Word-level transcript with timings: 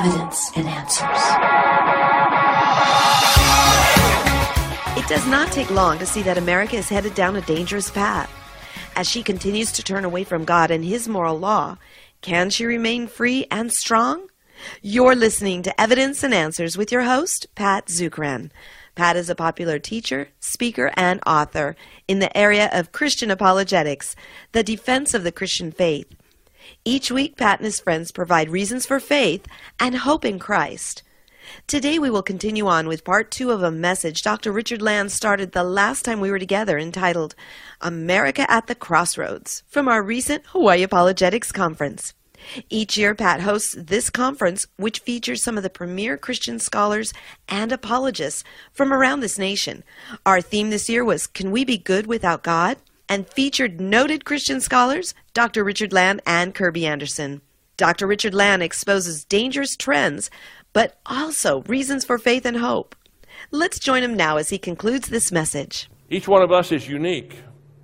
evidence 0.00 0.50
and 0.56 0.66
answers. 0.66 1.22
It 4.96 5.06
does 5.08 5.26
not 5.26 5.52
take 5.52 5.70
long 5.70 5.98
to 5.98 6.06
see 6.06 6.22
that 6.22 6.38
America 6.38 6.76
is 6.76 6.88
headed 6.88 7.14
down 7.14 7.36
a 7.36 7.42
dangerous 7.42 7.90
path. 7.90 8.30
As 8.96 9.06
she 9.06 9.22
continues 9.22 9.70
to 9.72 9.82
turn 9.82 10.06
away 10.06 10.24
from 10.24 10.46
God 10.46 10.70
and 10.70 10.82
His 10.82 11.06
moral 11.06 11.38
law, 11.38 11.76
can 12.22 12.48
she 12.48 12.64
remain 12.64 13.08
free 13.08 13.46
and 13.50 13.70
strong? 13.70 14.28
You're 14.80 15.14
listening 15.14 15.62
to 15.64 15.80
Evidence 15.80 16.22
and 16.22 16.32
Answers 16.32 16.78
with 16.78 16.90
your 16.90 17.02
host, 17.02 17.46
Pat 17.54 17.86
Zukeran. 17.86 18.50
Pat 18.94 19.16
is 19.16 19.28
a 19.28 19.34
popular 19.34 19.78
teacher, 19.78 20.28
speaker, 20.40 20.92
and 20.94 21.20
author 21.26 21.76
in 22.08 22.20
the 22.20 22.34
area 22.34 22.70
of 22.72 22.92
Christian 22.92 23.30
apologetics, 23.30 24.16
the 24.52 24.62
defense 24.62 25.12
of 25.12 25.24
the 25.24 25.32
Christian 25.32 25.70
faith. 25.70 26.06
Each 26.84 27.10
week, 27.10 27.36
Pat 27.36 27.58
and 27.58 27.66
his 27.66 27.80
friends 27.80 28.12
provide 28.12 28.50
reasons 28.50 28.86
for 28.86 29.00
faith 29.00 29.46
and 29.78 29.96
hope 29.96 30.24
in 30.24 30.38
Christ. 30.38 31.02
Today, 31.66 31.98
we 31.98 32.10
will 32.10 32.22
continue 32.22 32.66
on 32.66 32.86
with 32.86 33.04
part 33.04 33.30
two 33.30 33.50
of 33.50 33.62
a 33.62 33.70
message 33.70 34.22
Dr. 34.22 34.52
Richard 34.52 34.82
Land 34.82 35.12
started 35.12 35.52
the 35.52 35.64
last 35.64 36.04
time 36.04 36.20
we 36.20 36.30
were 36.30 36.38
together 36.38 36.78
entitled 36.78 37.34
America 37.80 38.48
at 38.50 38.66
the 38.66 38.74
Crossroads 38.74 39.62
from 39.66 39.88
our 39.88 40.02
recent 40.02 40.44
Hawaii 40.46 40.82
Apologetics 40.82 41.52
Conference. 41.52 42.14
Each 42.68 42.96
year, 42.96 43.14
Pat 43.14 43.42
hosts 43.42 43.74
this 43.78 44.10
conference, 44.10 44.66
which 44.76 45.00
features 45.00 45.42
some 45.42 45.56
of 45.56 45.62
the 45.62 45.70
premier 45.70 46.16
Christian 46.16 46.58
scholars 46.58 47.12
and 47.48 47.70
apologists 47.70 48.44
from 48.72 48.92
around 48.92 49.20
this 49.20 49.38
nation. 49.38 49.84
Our 50.24 50.40
theme 50.40 50.70
this 50.70 50.88
year 50.88 51.04
was 51.04 51.26
Can 51.26 51.50
We 51.50 51.64
Be 51.64 51.76
Good 51.76 52.06
Without 52.06 52.42
God? 52.42 52.78
And 53.10 53.28
featured 53.28 53.80
noted 53.80 54.24
Christian 54.24 54.60
scholars 54.60 55.14
Dr. 55.34 55.64
Richard 55.64 55.92
Land 55.92 56.22
and 56.26 56.54
Kerby 56.54 56.84
Anderson. 56.84 57.42
Dr. 57.76 58.06
Richard 58.06 58.34
Land 58.34 58.62
exposes 58.62 59.24
dangerous 59.24 59.76
trends, 59.76 60.30
but 60.72 61.00
also 61.06 61.62
reasons 61.62 62.04
for 62.04 62.18
faith 62.18 62.46
and 62.46 62.58
hope. 62.58 62.94
Let's 63.50 63.80
join 63.80 64.04
him 64.04 64.14
now 64.14 64.36
as 64.36 64.50
he 64.50 64.58
concludes 64.58 65.08
this 65.08 65.32
message. 65.32 65.90
Each 66.08 66.28
one 66.28 66.40
of 66.40 66.52
us 66.52 66.70
is 66.70 66.88
unique, 66.88 67.36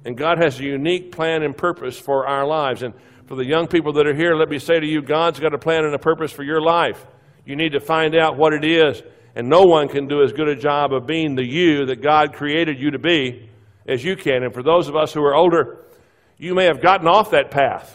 and 0.05 0.17
God 0.17 0.39
has 0.41 0.61
a 0.61 0.63
unique 0.65 1.11
plan 1.11 1.43
and 1.43 1.57
purpose 1.57 1.99
for 1.99 2.25
our 2.29 2.47
lives. 2.47 2.85
And 2.85 2.95
for 3.27 3.35
the 3.35 3.45
young 3.45 3.67
people 3.67 3.93
that 3.95 4.07
are 4.07 4.15
here, 4.15 4.37
let 4.37 4.49
me 4.49 4.61
say 4.61 4.79
to 4.79 4.87
you, 4.87 5.03
God's 5.03 5.41
got 5.41 5.53
a 5.53 5.59
plan 5.59 5.85
and 5.85 5.95
a 5.97 5.99
purpose 5.99 6.31
for 6.31 6.45
your 6.45 6.61
life. 6.61 7.05
You 7.45 7.57
need 7.57 7.73
to 7.73 7.81
find 7.81 8.15
out 8.15 8.37
what 8.37 8.53
it 8.53 8.65
is, 8.65 9.03
and 9.35 9.49
no 9.49 9.63
one 9.63 9.89
can 9.89 10.07
do 10.07 10.23
as 10.23 10.33
good 10.33 10.47
a 10.47 10.55
job 10.55 10.93
of 10.93 11.05
being 11.05 11.35
the 11.35 11.45
you 11.45 11.85
that 11.87 12.01
God 12.01 12.33
created 12.33 12.79
you 12.79 12.93
to 12.93 12.99
be 13.01 13.51
as 13.89 14.05
you 14.05 14.17
can. 14.17 14.43
And 14.43 14.53
for 14.53 14.63
those 14.63 14.89
of 14.89 14.97
us 14.97 15.13
who 15.13 15.23
are 15.23 15.35
older, 15.35 15.85
you 16.39 16.55
may 16.55 16.65
have 16.65 16.81
gotten 16.81 17.07
off 17.07 17.31
that 17.31 17.51
path. 17.51 17.95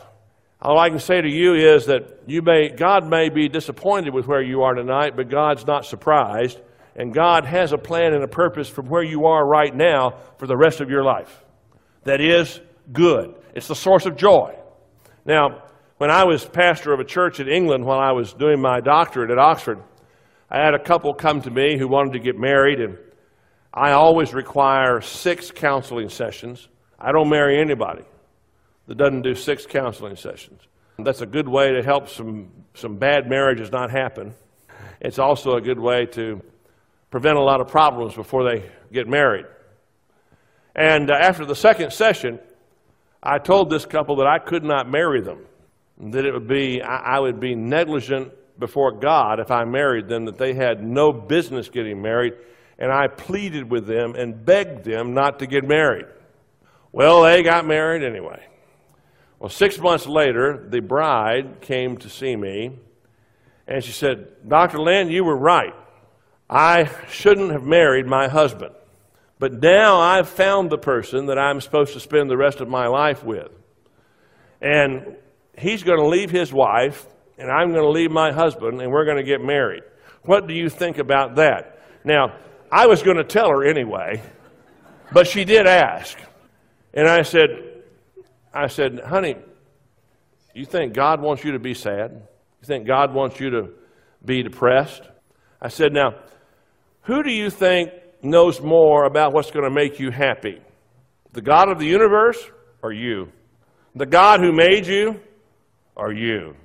All 0.61 0.78
I 0.78 0.89
can 0.89 1.00
say 1.00 1.20
to 1.20 1.30
you 1.30 1.56
is 1.56 1.88
that 1.88 2.22
you 2.28 2.42
may, 2.42 2.70
God 2.70 3.08
may 3.08 3.30
be 3.30 3.50
disappointed 3.50 4.14
with 4.14 4.28
where 4.28 4.42
you 4.42 4.61
are 4.61 4.75
tonight, 4.75 5.16
but 5.16 5.30
God's 5.30 5.66
not 5.66 5.86
surprised. 5.86 6.59
And 6.95 7.14
God 7.14 7.45
has 7.45 7.72
a 7.72 7.78
plan 7.78 8.14
and 8.14 8.23
a 8.23 8.28
purpose 8.28 8.70
from 8.70 8.88
where 8.88 9.03
you 9.03 9.25
are 9.25 9.45
right 9.45 9.73
now 9.73 10.17
for 10.38 10.45
the 10.45 10.58
rest 10.58 10.81
of 10.81 10.89
your 10.89 11.03
life. 11.03 11.44
That 12.03 12.22
is 12.22 12.59
good. 12.92 13.36
It's 13.55 13.67
the 13.67 13.76
source 13.76 14.05
of 14.05 14.17
joy. 14.17 14.55
Now, 15.26 15.64
when 15.98 16.11
I 16.11 16.26
was 16.26 16.44
pastor 16.45 16.94
of 16.94 17.00
a 17.00 17.05
church 17.05 17.39
in 17.39 17.48
England 17.48 17.86
while 17.86 18.00
I 18.00 18.11
was 18.11 18.33
doing 18.33 18.59
my 18.59 18.81
doctorate 18.81 19.31
at 19.31 19.38
Oxford, 19.38 19.80
I 20.50 20.58
had 20.58 20.73
a 20.73 20.80
couple 20.80 21.14
come 21.14 21.42
to 21.44 21.52
me 21.52 21.78
who 21.78 21.88
wanted 21.88 22.14
to 22.14 22.20
get 22.20 22.38
married, 22.38 22.80
and 22.81 22.98
I 23.73 23.91
always 23.91 24.33
require 24.33 25.02
six 25.02 25.52
counseling 25.52 26.09
sessions. 26.09 26.67
I 27.00 27.11
don't 27.11 27.30
marry 27.30 27.59
anybody 27.59 28.03
that 28.88 28.97
doesn't 28.97 29.22
do 29.22 29.36
six 29.36 29.66
counseling 29.66 30.16
sessions. 30.16 30.61
That's 31.00 31.22
a 31.22 31.25
good 31.25 31.47
way 31.47 31.72
to 31.72 31.81
help 31.81 32.09
some, 32.09 32.52
some 32.73 32.97
bad 32.97 33.30
marriages 33.30 33.72
not 33.72 33.89
happen. 33.89 34.33
It's 34.99 35.17
also 35.17 35.55
a 35.55 35.61
good 35.61 35.80
way 35.80 36.05
to 36.08 36.42
prevent 37.09 37.38
a 37.38 37.42
lot 37.42 37.61
of 37.61 37.67
problems 37.67 38.14
before 38.14 38.44
they 38.44 38.69
get 38.92 39.08
married. 39.08 39.45
And 40.76 41.10
uh, 41.10 41.15
after 41.15 41.45
the 41.45 41.55
second 41.55 41.92
session, 41.92 42.39
I 43.23 43.39
told 43.39 43.70
this 43.70 43.86
couple 43.86 44.17
that 44.17 44.27
I 44.27 44.39
could 44.39 44.64
not 44.64 44.89
marry 44.89 45.21
them, 45.21 45.45
that 45.99 46.26
it 46.26 46.33
would 46.33 46.48
be, 46.48 46.81
I, 46.81 47.17
I 47.17 47.20
would 47.20 47.39
be 47.39 47.55
negligent 47.55 48.31
before 48.60 48.92
God 48.92 49.39
if 49.39 49.52
I 49.52 49.65
married 49.65 50.08
them, 50.08 50.26
that 50.26 50.37
they 50.37 50.54
had 50.54 50.83
no 50.83 51.11
business 51.11 51.67
getting 51.70 52.02
married, 52.02 52.33
and 52.81 52.92
I 52.92 53.08
pleaded 53.08 53.69
with 53.69 53.86
them 53.86 54.15
and 54.15 54.43
begged 54.43 54.86
them 54.86 55.14
not 55.14 55.37
to 55.39 55.45
get 55.45 55.64
married. 55.64 56.08
Well, 56.92 57.21
they 57.21 57.43
got 57.43 57.67
married 57.67 58.03
anyway. 58.03 58.43
Well, 59.37 59.49
six 59.49 59.77
months 59.77 60.08
later, 60.08 60.65
the 60.67 60.80
bride 60.80 61.61
came 61.61 61.97
to 61.97 62.09
see 62.09 62.36
me, 62.36 62.71
and 63.67 63.83
she 63.83 63.92
said, 63.92 64.49
Dr. 64.49 64.80
Land, 64.80 65.11
you 65.11 65.23
were 65.23 65.37
right. 65.37 65.75
I 66.49 66.89
shouldn't 67.08 67.52
have 67.52 67.64
married 67.64 68.08
my 68.08 68.27
husband. 68.27 68.73
But 69.37 69.61
now 69.61 69.99
I've 69.99 70.27
found 70.27 70.71
the 70.71 70.80
person 70.80 71.27
that 71.27 71.37
I'm 71.37 71.61
supposed 71.61 71.93
to 71.93 71.99
spend 71.99 72.31
the 72.31 72.37
rest 72.37 72.61
of 72.61 72.67
my 72.67 72.87
life 72.87 73.23
with. 73.23 73.52
And 74.59 75.17
he's 75.55 75.83
going 75.83 75.99
to 75.99 76.08
leave 76.08 76.31
his 76.31 76.52
wife, 76.52 77.05
and 77.37 77.52
I'm 77.52 77.73
going 77.73 77.83
to 77.83 77.92
leave 77.92 78.09
my 78.09 78.31
husband, 78.31 78.81
and 78.81 78.92
we're 78.92 79.05
going 79.05 79.17
to 79.17 79.23
get 79.23 79.39
married. 79.39 79.83
What 80.23 80.48
do 80.48 80.55
you 80.55 80.67
think 80.67 80.98
about 80.98 81.36
that? 81.36 81.80
Now, 82.03 82.33
I 82.71 82.87
was 82.87 83.04
going 83.04 83.17
to 83.17 83.23
tell 83.23 83.49
her 83.49 83.65
anyway, 83.65 84.21
but 85.11 85.27
she 85.27 85.43
did 85.43 85.67
ask. 85.67 86.17
And 86.93 87.08
I 87.08 87.21
said, 87.23 87.49
I 88.54 88.67
said, 88.67 89.02
honey, 89.05 89.36
you 90.54 90.65
think 90.65 90.93
God 90.93 91.21
wants 91.21 91.43
you 91.43 91.52
to 91.54 91.60
be 91.60 91.73
sad? 91.73 92.11
You 92.61 92.65
think 92.65 92.87
God 92.87 93.14
wants 93.14 93.39
you 93.39 93.49
to 93.49 93.70
be 94.23 94.43
depressed? 94.43 95.02
I 95.61 95.67
said, 95.67 95.93
now, 95.93 96.15
who 97.04 97.23
do 97.23 97.31
you 97.31 97.49
think 97.49 97.92
knows 98.21 98.61
more 98.61 99.05
about 99.05 99.33
what's 99.33 99.52
going 99.52 99.65
to 99.65 99.73
make 99.73 99.99
you 99.99 100.11
happy? 100.11 100.61
The 101.33 101.42
God 101.42 101.70
of 101.70 101.80
the 101.80 101.86
universe 101.86 102.37
or 102.81 102.93
you? 102.93 103.31
The 103.95 104.05
God 104.05 104.39
who 104.39 104.54
made 104.54 104.87
you 104.87 105.20
or 105.95 106.14
you? 106.14 106.55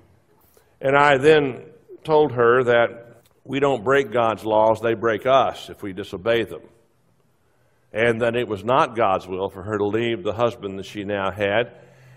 And 0.80 0.96
I 0.96 1.18
then 1.18 1.62
told 2.04 2.32
her 2.32 2.62
that 2.64 3.05
we 3.46 3.60
don't 3.60 3.84
break 3.84 4.12
God's 4.12 4.44
laws, 4.44 4.80
they 4.80 4.94
break 4.94 5.26
us 5.26 5.70
if 5.70 5.82
we 5.82 5.92
disobey 5.92 6.44
them. 6.44 6.62
And 7.92 8.20
that 8.22 8.36
it 8.36 8.48
was 8.48 8.64
not 8.64 8.96
God's 8.96 9.26
will 9.26 9.48
for 9.48 9.62
her 9.62 9.78
to 9.78 9.86
leave 9.86 10.22
the 10.22 10.32
husband 10.32 10.78
that 10.78 10.86
she 10.86 11.04
now 11.04 11.30
had 11.30 11.72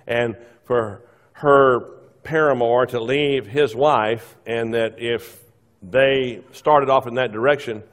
and 0.08 0.36
for 0.64 1.04
her 1.34 1.82
paramour 2.24 2.86
to 2.88 3.00
leave 3.00 3.46
his 3.46 3.76
wife, 3.76 4.36
and 4.46 4.74
that 4.74 4.96
if 5.00 5.40
they 5.82 6.42
started 6.52 6.90
off 6.90 7.08
in 7.08 7.16
that 7.16 7.32
direction, 7.32 7.84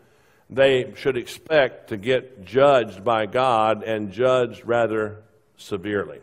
they 0.51 0.93
should 0.97 1.17
expect 1.17 1.89
to 1.89 1.97
get 1.97 2.45
judged 2.45 3.05
by 3.05 3.27
God 3.27 3.83
and 3.83 4.13
judged 4.13 4.65
rather 4.65 5.23
severely. 5.57 6.21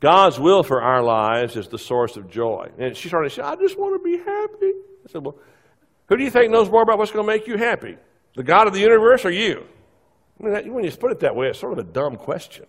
God's 0.00 0.38
will 0.38 0.62
for 0.62 0.82
our 0.82 1.02
lives 1.02 1.56
is 1.56 1.68
the 1.68 1.78
source 1.78 2.16
of 2.16 2.30
joy. 2.30 2.70
And 2.78 2.96
she 2.96 3.08
started 3.08 3.30
to 3.30 3.34
say, 3.36 3.42
I 3.42 3.56
just 3.56 3.78
want 3.78 4.00
to 4.00 4.04
be 4.04 4.18
happy. 4.18 4.72
I 5.04 5.10
said, 5.10 5.24
Well, 5.24 5.36
who 6.14 6.18
do 6.18 6.24
you 6.24 6.30
think 6.30 6.52
knows 6.52 6.70
more 6.70 6.82
about 6.82 6.96
what's 6.96 7.10
going 7.10 7.26
to 7.26 7.32
make 7.32 7.48
you 7.48 7.56
happy? 7.56 7.96
The 8.36 8.44
God 8.44 8.68
of 8.68 8.72
the 8.72 8.78
universe 8.78 9.24
or 9.24 9.32
you? 9.32 9.66
I 10.40 10.44
mean, 10.44 10.72
when 10.72 10.84
you 10.84 10.92
put 10.92 11.10
it 11.10 11.18
that 11.20 11.34
way, 11.34 11.48
it's 11.48 11.58
sort 11.58 11.72
of 11.72 11.80
a 11.80 11.82
dumb 11.82 12.14
question. 12.14 12.66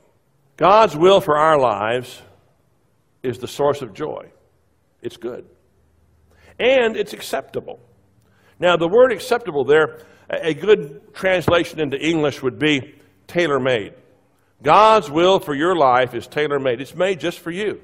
God's 0.57 0.95
will 0.95 1.21
for 1.21 1.37
our 1.37 1.59
lives 1.59 2.23
is 3.21 3.37
the 3.37 3.47
source 3.47 3.83
of 3.83 3.93
joy. 3.93 4.31
It's 5.03 5.17
good. 5.17 5.45
And 6.57 6.97
it's 6.97 7.13
acceptable. 7.13 7.79
Now, 8.57 8.77
the 8.77 8.87
word 8.87 9.11
acceptable 9.11 9.63
there 9.63 9.99
a 10.27 10.55
good 10.55 11.13
translation 11.13 11.79
into 11.79 12.03
English 12.03 12.41
would 12.41 12.57
be 12.57 12.95
tailor 13.27 13.59
made. 13.59 13.93
God's 14.63 15.11
will 15.11 15.39
for 15.39 15.53
your 15.53 15.75
life 15.75 16.15
is 16.15 16.25
tailor 16.25 16.57
made. 16.57 16.81
It's 16.81 16.95
made 16.95 17.19
just 17.19 17.37
for 17.37 17.51
you, 17.51 17.79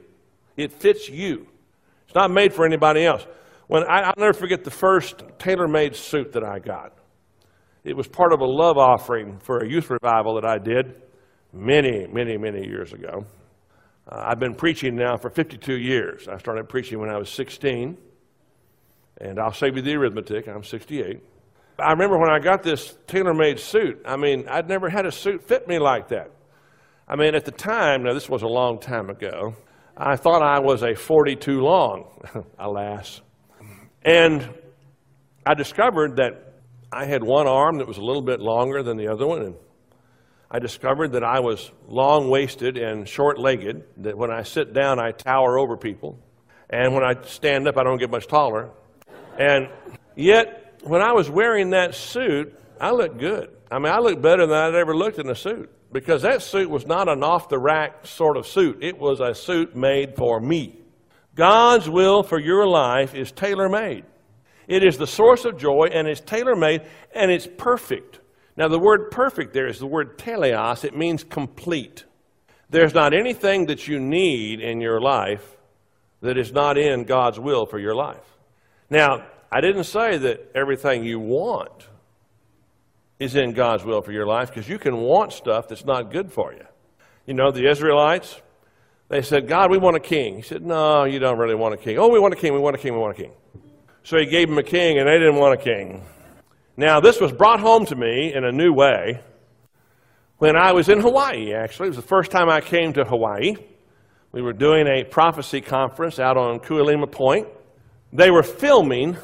it 0.57 0.73
fits 0.73 1.07
you. 1.07 1.45
It's 2.07 2.15
not 2.15 2.31
made 2.31 2.51
for 2.51 2.65
anybody 2.65 3.05
else. 3.05 3.27
When 3.71 3.89
I, 3.89 4.07
will 4.07 4.25
never 4.25 4.33
forget 4.33 4.65
the 4.65 4.69
first 4.69 5.23
tailor 5.39 5.65
made 5.65 5.95
suit 5.95 6.33
that 6.33 6.43
I 6.43 6.59
got. 6.59 6.91
It 7.85 7.95
was 7.95 8.05
part 8.05 8.33
of 8.33 8.41
a 8.41 8.45
love 8.45 8.77
offering 8.77 9.39
for 9.39 9.59
a 9.59 9.65
youth 9.65 9.89
revival 9.89 10.35
that 10.35 10.43
I 10.43 10.57
did 10.57 11.01
many, 11.53 12.05
many, 12.05 12.35
many 12.37 12.67
years 12.67 12.91
ago. 12.91 13.25
Uh, 14.11 14.23
I've 14.27 14.41
been 14.41 14.55
preaching 14.55 14.97
now 14.97 15.15
for 15.15 15.29
52 15.29 15.77
years. 15.77 16.27
I 16.27 16.37
started 16.37 16.67
preaching 16.67 16.99
when 16.99 17.09
I 17.09 17.17
was 17.17 17.29
16, 17.29 17.97
and 19.21 19.39
I'll 19.39 19.53
save 19.53 19.77
you 19.77 19.81
the 19.81 19.95
arithmetic. 19.95 20.49
I'm 20.49 20.65
68. 20.65 21.23
I 21.79 21.91
remember 21.91 22.19
when 22.19 22.29
I 22.29 22.39
got 22.39 22.63
this 22.63 22.97
tailor 23.07 23.33
made 23.33 23.57
suit, 23.57 24.01
I 24.03 24.17
mean, 24.17 24.49
I'd 24.49 24.67
never 24.67 24.89
had 24.89 25.05
a 25.05 25.13
suit 25.13 25.47
fit 25.47 25.69
me 25.69 25.79
like 25.79 26.09
that. 26.09 26.29
I 27.07 27.15
mean, 27.15 27.35
at 27.35 27.45
the 27.45 27.51
time, 27.51 28.03
now 28.03 28.13
this 28.13 28.27
was 28.27 28.41
a 28.41 28.47
long 28.47 28.79
time 28.81 29.09
ago, 29.09 29.55
I 29.95 30.17
thought 30.17 30.43
I 30.43 30.59
was 30.59 30.83
a 30.83 30.93
42 30.93 31.61
long, 31.61 32.21
alas. 32.59 33.21
And 34.03 34.49
I 35.45 35.53
discovered 35.53 36.17
that 36.17 36.53
I 36.91 37.05
had 37.05 37.23
one 37.23 37.47
arm 37.47 37.77
that 37.77 37.87
was 37.87 37.97
a 37.97 38.01
little 38.01 38.21
bit 38.21 38.39
longer 38.39 38.83
than 38.83 38.97
the 38.97 39.07
other 39.07 39.25
one, 39.25 39.41
and 39.41 39.55
I 40.49 40.59
discovered 40.59 41.13
that 41.13 41.23
I 41.23 41.39
was 41.39 41.71
long 41.87 42.29
waisted 42.29 42.77
and 42.77 43.07
short 43.07 43.39
legged, 43.39 43.83
that 44.03 44.17
when 44.17 44.31
I 44.31 44.43
sit 44.43 44.73
down, 44.73 44.99
I 44.99 45.11
tower 45.11 45.57
over 45.57 45.77
people, 45.77 46.19
and 46.69 46.93
when 46.93 47.03
I 47.03 47.21
stand 47.23 47.67
up, 47.67 47.77
I 47.77 47.83
don't 47.83 47.97
get 47.97 48.09
much 48.09 48.27
taller. 48.27 48.69
And 49.37 49.69
yet, 50.15 50.79
when 50.83 51.01
I 51.01 51.13
was 51.13 51.29
wearing 51.29 51.69
that 51.69 51.95
suit, 51.95 52.53
I 52.79 52.91
looked 52.91 53.19
good. 53.19 53.49
I 53.69 53.79
mean, 53.79 53.93
I 53.93 53.99
looked 53.99 54.21
better 54.21 54.45
than 54.45 54.57
I'd 54.57 54.75
ever 54.75 54.95
looked 54.95 55.19
in 55.19 55.29
a 55.29 55.35
suit 55.35 55.71
because 55.93 56.23
that 56.23 56.41
suit 56.41 56.69
was 56.69 56.85
not 56.85 57.07
an 57.07 57.23
off 57.23 57.47
the 57.47 57.59
rack 57.59 58.05
sort 58.05 58.35
of 58.35 58.45
suit. 58.47 58.79
It 58.81 58.97
was 58.97 59.19
a 59.21 59.33
suit 59.33 59.75
made 59.75 60.17
for 60.17 60.41
me. 60.41 60.80
God's 61.35 61.89
will 61.89 62.23
for 62.23 62.39
your 62.39 62.67
life 62.67 63.15
is 63.15 63.31
tailor 63.31 63.69
made. 63.69 64.05
It 64.67 64.83
is 64.83 64.97
the 64.97 65.07
source 65.07 65.45
of 65.45 65.57
joy 65.57 65.89
and 65.91 66.07
it's 66.07 66.21
tailor 66.21 66.55
made 66.55 66.83
and 67.13 67.31
it's 67.31 67.47
perfect. 67.57 68.19
Now, 68.57 68.67
the 68.67 68.79
word 68.79 69.11
perfect 69.11 69.53
there 69.53 69.67
is 69.67 69.79
the 69.79 69.87
word 69.87 70.17
teleos, 70.17 70.83
it 70.83 70.95
means 70.95 71.23
complete. 71.23 72.05
There's 72.69 72.93
not 72.93 73.13
anything 73.13 73.65
that 73.67 73.87
you 73.87 73.99
need 73.99 74.61
in 74.61 74.81
your 74.81 75.01
life 75.01 75.57
that 76.21 76.37
is 76.37 76.51
not 76.51 76.77
in 76.77 77.03
God's 77.03 77.39
will 77.39 77.65
for 77.65 77.79
your 77.79 77.95
life. 77.95 78.23
Now, 78.89 79.25
I 79.51 79.61
didn't 79.61 79.85
say 79.85 80.17
that 80.17 80.51
everything 80.55 81.03
you 81.03 81.19
want 81.19 81.87
is 83.19 83.35
in 83.35 83.53
God's 83.53 83.83
will 83.83 84.01
for 84.01 84.11
your 84.11 84.25
life 84.25 84.49
because 84.49 84.69
you 84.69 84.79
can 84.79 84.97
want 84.97 85.33
stuff 85.33 85.67
that's 85.67 85.85
not 85.85 86.11
good 86.11 86.31
for 86.31 86.53
you. 86.53 86.65
You 87.25 87.33
know, 87.33 87.51
the 87.51 87.69
Israelites, 87.69 88.41
they 89.11 89.21
said, 89.21 89.45
God, 89.45 89.69
we 89.69 89.77
want 89.77 89.97
a 89.97 89.99
king. 89.99 90.37
He 90.37 90.41
said, 90.41 90.65
No, 90.65 91.03
you 91.03 91.19
don't 91.19 91.37
really 91.37 91.53
want 91.53 91.73
a 91.73 91.77
king. 91.77 91.99
Oh, 91.99 92.07
we 92.07 92.17
want 92.17 92.33
a 92.33 92.37
king, 92.37 92.53
we 92.53 92.59
want 92.59 92.77
a 92.77 92.79
king, 92.79 92.93
we 92.93 92.99
want 92.99 93.19
a 93.19 93.21
king. 93.21 93.33
So 94.03 94.17
he 94.17 94.25
gave 94.25 94.47
them 94.47 94.57
a 94.57 94.63
king, 94.63 94.99
and 94.99 95.07
they 95.07 95.19
didn't 95.19 95.35
want 95.35 95.59
a 95.59 95.61
king. 95.61 96.05
Now, 96.77 97.01
this 97.01 97.19
was 97.19 97.33
brought 97.33 97.59
home 97.59 97.85
to 97.87 97.95
me 97.95 98.33
in 98.33 98.45
a 98.45 98.53
new 98.53 98.71
way 98.71 99.19
when 100.37 100.55
I 100.55 100.71
was 100.71 100.87
in 100.87 101.01
Hawaii, 101.01 101.53
actually. 101.53 101.87
It 101.87 101.89
was 101.89 101.97
the 101.97 102.03
first 102.03 102.31
time 102.31 102.49
I 102.49 102.61
came 102.61 102.93
to 102.93 103.03
Hawaii. 103.03 103.57
We 104.31 104.41
were 104.41 104.53
doing 104.53 104.87
a 104.87 105.03
prophecy 105.03 105.59
conference 105.59 106.17
out 106.17 106.37
on 106.37 106.61
Kuilima 106.61 107.11
Point. 107.11 107.49
They 108.13 108.31
were 108.31 108.43
filming 108.43 109.17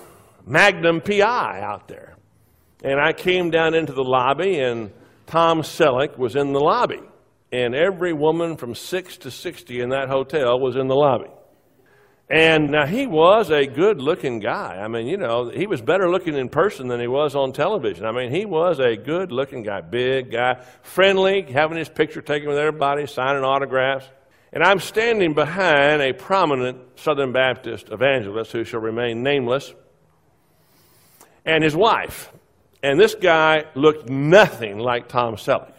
Magnum 0.45 0.99
PI 0.99 1.61
out 1.61 1.87
there. 1.87 2.17
And 2.83 2.99
I 2.99 3.13
came 3.13 3.51
down 3.51 3.73
into 3.73 3.93
the 3.93 4.03
lobby, 4.03 4.59
and 4.59 4.91
Tom 5.27 5.61
Selleck 5.61 6.17
was 6.17 6.35
in 6.35 6.51
the 6.51 6.59
lobby. 6.59 6.99
And 7.51 7.73
every 7.73 8.13
woman 8.13 8.57
from 8.57 8.75
6 8.75 9.17
to 9.17 9.31
60 9.31 9.79
in 9.79 9.89
that 9.89 10.09
hotel 10.09 10.59
was 10.59 10.75
in 10.75 10.87
the 10.87 10.95
lobby. 10.95 11.29
And 12.29 12.71
now 12.71 12.85
he 12.85 13.07
was 13.07 13.49
a 13.51 13.65
good 13.65 14.01
looking 14.01 14.39
guy. 14.39 14.81
I 14.83 14.89
mean, 14.89 15.07
you 15.07 15.15
know, 15.15 15.49
he 15.49 15.65
was 15.65 15.81
better 15.81 16.09
looking 16.09 16.35
in 16.35 16.49
person 16.49 16.89
than 16.89 16.99
he 16.99 17.07
was 17.07 17.35
on 17.35 17.53
television. 17.53 18.05
I 18.05 18.11
mean, 18.11 18.31
he 18.31 18.45
was 18.45 18.79
a 18.79 18.97
good 18.97 19.31
looking 19.31 19.63
guy, 19.63 19.79
big 19.79 20.31
guy, 20.31 20.61
friendly, 20.81 21.43
having 21.43 21.77
his 21.77 21.87
picture 21.87 22.21
taken 22.21 22.49
with 22.49 22.57
everybody, 22.57 23.07
signing 23.07 23.45
autographs. 23.45 24.09
And 24.51 24.61
I'm 24.61 24.79
standing 24.79 25.35
behind 25.35 26.01
a 26.01 26.11
prominent 26.11 26.99
Southern 26.99 27.31
Baptist 27.31 27.89
evangelist 27.91 28.51
who 28.51 28.65
shall 28.65 28.81
remain 28.81 29.23
nameless 29.23 29.73
and 31.45 31.63
his 31.63 31.75
wife. 31.75 32.29
And 32.83 32.99
this 32.99 33.15
guy 33.15 33.65
looked 33.73 34.09
nothing 34.09 34.79
like 34.79 35.07
Tom 35.07 35.35
Selleck. 35.35 35.73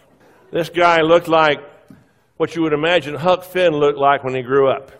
This 0.51 0.71
guy 0.71 1.03
looked 1.03 1.29
like 1.29 1.59
what 2.37 2.55
you 2.57 2.63
would 2.63 2.73
imagine 2.73 3.15
Huck 3.15 3.45
Finn 3.45 3.73
looked 3.73 3.99
like 3.99 4.25
when 4.25 4.35
he 4.35 4.43
grew 4.43 4.71
up. 4.71 4.93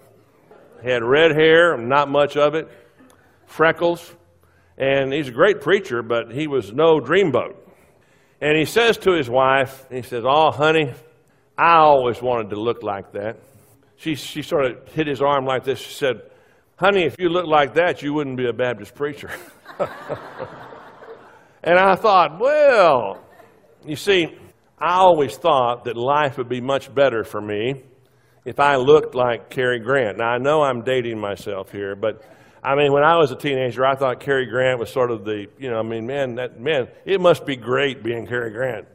He 0.83 0.91
had 0.91 1.03
red 1.03 1.33
hair, 1.33 1.77
not 1.77 2.11
much 2.11 2.37
of 2.37 2.55
it, 2.55 2.69
freckles, 3.47 4.15
and 4.77 5.13
he's 5.13 5.29
a 5.29 5.33
great 5.33 5.61
preacher, 5.61 6.03
but 6.03 6.31
he 6.31 6.47
was 6.47 6.73
no 6.73 7.01
dreamboat. 7.01 7.57
And 8.41 8.57
he 8.57 8.65
says 8.65 8.99
to 8.99 9.13
his 9.13 9.29
wife, 9.29 9.87
he 9.91 10.03
says, 10.03 10.25
Oh, 10.27 10.51
honey, 10.51 10.93
I 11.57 11.77
always 11.77 12.23
wanted 12.23 12.51
to 12.51 12.61
look 12.61 12.83
like 12.83 13.13
that. 13.13 13.39
She, 13.97 14.15
she 14.15 14.43
sort 14.43 14.67
of 14.67 14.89
hit 14.89 15.07
his 15.07 15.21
arm 15.21 15.45
like 15.45 15.65
this. 15.65 15.81
She 15.81 15.95
said, 15.95 16.23
Honey, 16.77 17.03
if 17.03 17.17
you 17.19 17.29
looked 17.29 17.49
like 17.49 17.75
that, 17.75 18.03
you 18.03 18.15
wouldn't 18.15 18.37
be 18.37 18.47
a 18.47 18.53
Baptist 18.53 18.95
preacher. 18.95 19.31
And 21.63 21.79
I 21.79 21.97
thought, 21.97 22.39
well, 22.39 23.21
you 23.85 23.97
see, 23.97 24.37
I 24.81 24.95
always 24.95 25.37
thought 25.37 25.85
that 25.85 25.97
life 25.97 26.39
would 26.39 26.49
be 26.49 26.61
much 26.61 26.95
better 26.95 27.25
for 27.25 27.41
me 27.41 27.83
if 28.45 28.61
I 28.61 28.77
looked 28.77 29.15
like 29.15 29.51
Cary 29.51 29.81
Grant. 29.81 30.19
Now, 30.19 30.29
I 30.29 30.39
know 30.39 30.63
I'm 30.63 30.83
dating 30.83 31.19
myself 31.19 31.73
here, 31.73 31.97
but 31.97 32.23
I 32.63 32.75
mean, 32.77 32.93
when 32.93 33.03
I 33.03 33.17
was 33.17 33.31
a 33.31 33.37
teenager, 33.37 33.85
I 33.85 33.97
thought 33.97 34.21
Cary 34.21 34.47
Grant 34.47 34.79
was 34.79 34.91
sort 34.91 35.11
of 35.11 35.25
the, 35.25 35.49
you 35.59 35.71
know, 35.71 35.79
I 35.79 35.83
mean, 35.83 36.07
man, 36.07 36.37
that 36.37 36.61
man, 36.61 36.89
it 37.05 37.21
must 37.21 37.45
be 37.45 37.57
great 37.57 38.03
being 38.03 38.27
Cary 38.27 38.51
Grant. 38.51 38.87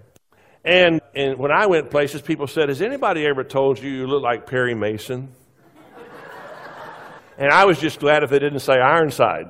And, 0.65 1.01
and 1.13 1.37
when 1.37 1.51
I 1.51 1.65
went 1.65 1.89
places, 1.91 2.21
people 2.21 2.47
said, 2.47 2.69
Has 2.69 2.81
anybody 2.81 3.25
ever 3.25 3.43
told 3.43 3.79
you 3.79 3.89
you 3.89 4.07
look 4.07 4.23
like 4.23 4.47
Perry 4.47 4.75
Mason? 4.75 5.33
and 7.37 7.51
I 7.51 7.65
was 7.65 7.79
just 7.79 7.99
glad 7.99 8.23
if 8.23 8.29
they 8.29 8.39
didn't 8.39 8.59
say 8.59 8.79
Ironside. 8.79 9.49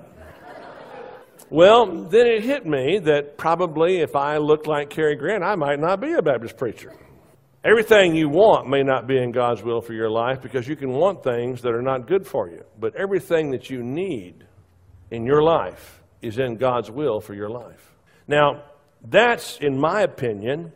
Well, 1.53 2.05
then 2.05 2.25
it 2.25 2.43
hit 2.43 2.65
me 2.65 2.97
that 2.97 3.37
probably 3.37 3.97
if 3.97 4.15
I 4.15 4.37
looked 4.37 4.65
like 4.65 4.89
Cary 4.89 5.15
Grant, 5.15 5.43
I 5.43 5.53
might 5.53 5.79
not 5.79 6.01
be 6.01 6.11
a 6.13 6.21
Baptist 6.23 6.57
preacher. 6.57 6.91
Everything 7.63 8.15
you 8.15 8.27
want 8.27 8.67
may 8.67 8.81
not 8.81 9.05
be 9.05 9.19
in 9.19 9.31
God's 9.31 9.61
will 9.61 9.79
for 9.79 9.93
your 9.93 10.09
life 10.09 10.41
because 10.41 10.67
you 10.67 10.75
can 10.75 10.89
want 10.93 11.23
things 11.23 11.61
that 11.61 11.75
are 11.75 11.81
not 11.83 12.07
good 12.07 12.25
for 12.25 12.49
you. 12.49 12.63
But 12.79 12.95
everything 12.95 13.51
that 13.51 13.69
you 13.69 13.83
need 13.83 14.47
in 15.11 15.27
your 15.27 15.43
life 15.43 16.01
is 16.23 16.39
in 16.39 16.55
God's 16.55 16.89
will 16.89 17.21
for 17.21 17.35
your 17.35 17.49
life. 17.49 17.93
Now, 18.27 18.63
that's, 19.03 19.59
in 19.59 19.79
my 19.79 20.01
opinion, 20.01 20.71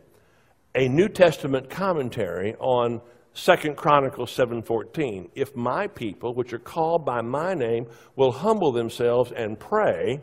a 0.76 0.86
New 0.86 1.08
Testament 1.08 1.70
commentary 1.70 2.54
on 2.60 3.00
Second 3.34 3.76
Chronicles 3.76 4.30
7:14. 4.30 5.28
If 5.34 5.56
my 5.56 5.88
people, 5.88 6.34
which 6.34 6.52
are 6.52 6.60
called 6.60 7.04
by 7.04 7.20
my 7.20 7.54
name, 7.54 7.88
will 8.14 8.30
humble 8.30 8.70
themselves 8.70 9.32
and 9.32 9.58
pray, 9.58 10.20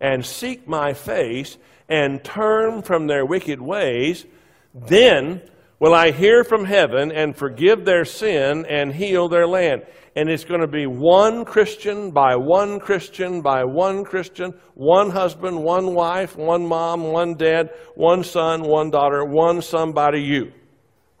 and 0.00 0.24
seek 0.24 0.68
my 0.68 0.92
face 0.92 1.56
and 1.88 2.22
turn 2.22 2.82
from 2.82 3.06
their 3.06 3.24
wicked 3.24 3.60
ways, 3.60 4.26
then 4.74 5.42
will 5.80 5.94
I 5.94 6.10
hear 6.10 6.44
from 6.44 6.64
heaven 6.64 7.10
and 7.10 7.36
forgive 7.36 7.84
their 7.84 8.04
sin 8.04 8.66
and 8.66 8.92
heal 8.92 9.28
their 9.28 9.46
land. 9.46 9.82
And 10.16 10.28
it's 10.28 10.44
going 10.44 10.60
to 10.62 10.66
be 10.66 10.86
one 10.86 11.44
Christian 11.44 12.10
by 12.10 12.34
one 12.34 12.80
Christian 12.80 13.40
by 13.40 13.64
one 13.64 14.04
Christian, 14.04 14.52
one 14.74 15.10
husband, 15.10 15.62
one 15.62 15.94
wife, 15.94 16.36
one 16.36 16.66
mom, 16.66 17.04
one 17.04 17.34
dad, 17.34 17.70
one 17.94 18.24
son, 18.24 18.62
one 18.62 18.90
daughter, 18.90 19.24
one 19.24 19.62
somebody 19.62 20.20
you. 20.22 20.52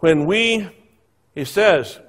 When 0.00 0.26
we, 0.26 0.68
he 1.34 1.44
says, 1.44 2.00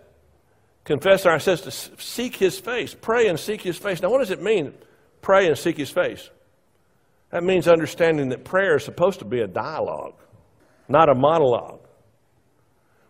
confess 0.84 1.28
our 1.28 1.40
sins 1.40 1.62
to 1.62 1.72
seek 1.72 2.36
his 2.36 2.60
face, 2.60 2.96
pray 3.00 3.28
and 3.28 3.40
seek 3.40 3.62
his 3.62 3.78
face. 3.78 4.02
Now, 4.02 4.10
what 4.10 4.20
does 4.20 4.32
it 4.32 4.42
mean, 4.42 4.74
pray 5.22 5.48
and 5.48 5.58
seek 5.58 5.78
his 5.78 5.92
face? 5.92 6.30
That 7.32 7.44
means 7.44 7.68
understanding 7.68 8.30
that 8.30 8.44
prayer 8.44 8.78
is 8.78 8.84
supposed 8.84 9.20
to 9.20 9.26
be 9.26 9.42
a 9.42 9.48
dialogue, 9.48 10.16
not 10.88 11.10
a 11.10 11.16
monologue. 11.16 11.88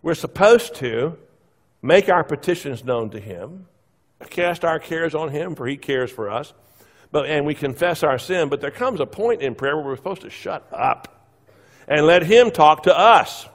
We're 0.02 0.14
supposed 0.14 0.74
to 0.76 1.16
make 1.82 2.08
our 2.08 2.24
petitions 2.24 2.84
known 2.84 3.10
to 3.10 3.20
Him, 3.20 3.66
cast 4.28 4.64
our 4.64 4.78
cares 4.78 5.14
on 5.14 5.30
Him, 5.30 5.54
for 5.54 5.66
He 5.66 5.76
cares 5.76 6.10
for 6.10 6.30
us, 6.30 6.52
but, 7.10 7.26
and 7.26 7.46
we 7.46 7.54
confess 7.54 8.02
our 8.02 8.18
sin. 8.18 8.48
But 8.48 8.60
there 8.60 8.70
comes 8.70 9.00
a 9.00 9.06
point 9.06 9.42
in 9.42 9.54
prayer 9.54 9.76
where 9.76 9.86
we're 9.86 9.96
supposed 9.96 10.22
to 10.22 10.30
shut 10.30 10.66
up 10.72 11.26
and 11.88 12.06
let 12.06 12.22
Him 12.22 12.50
talk 12.50 12.84
to 12.84 12.96
us 12.96 13.48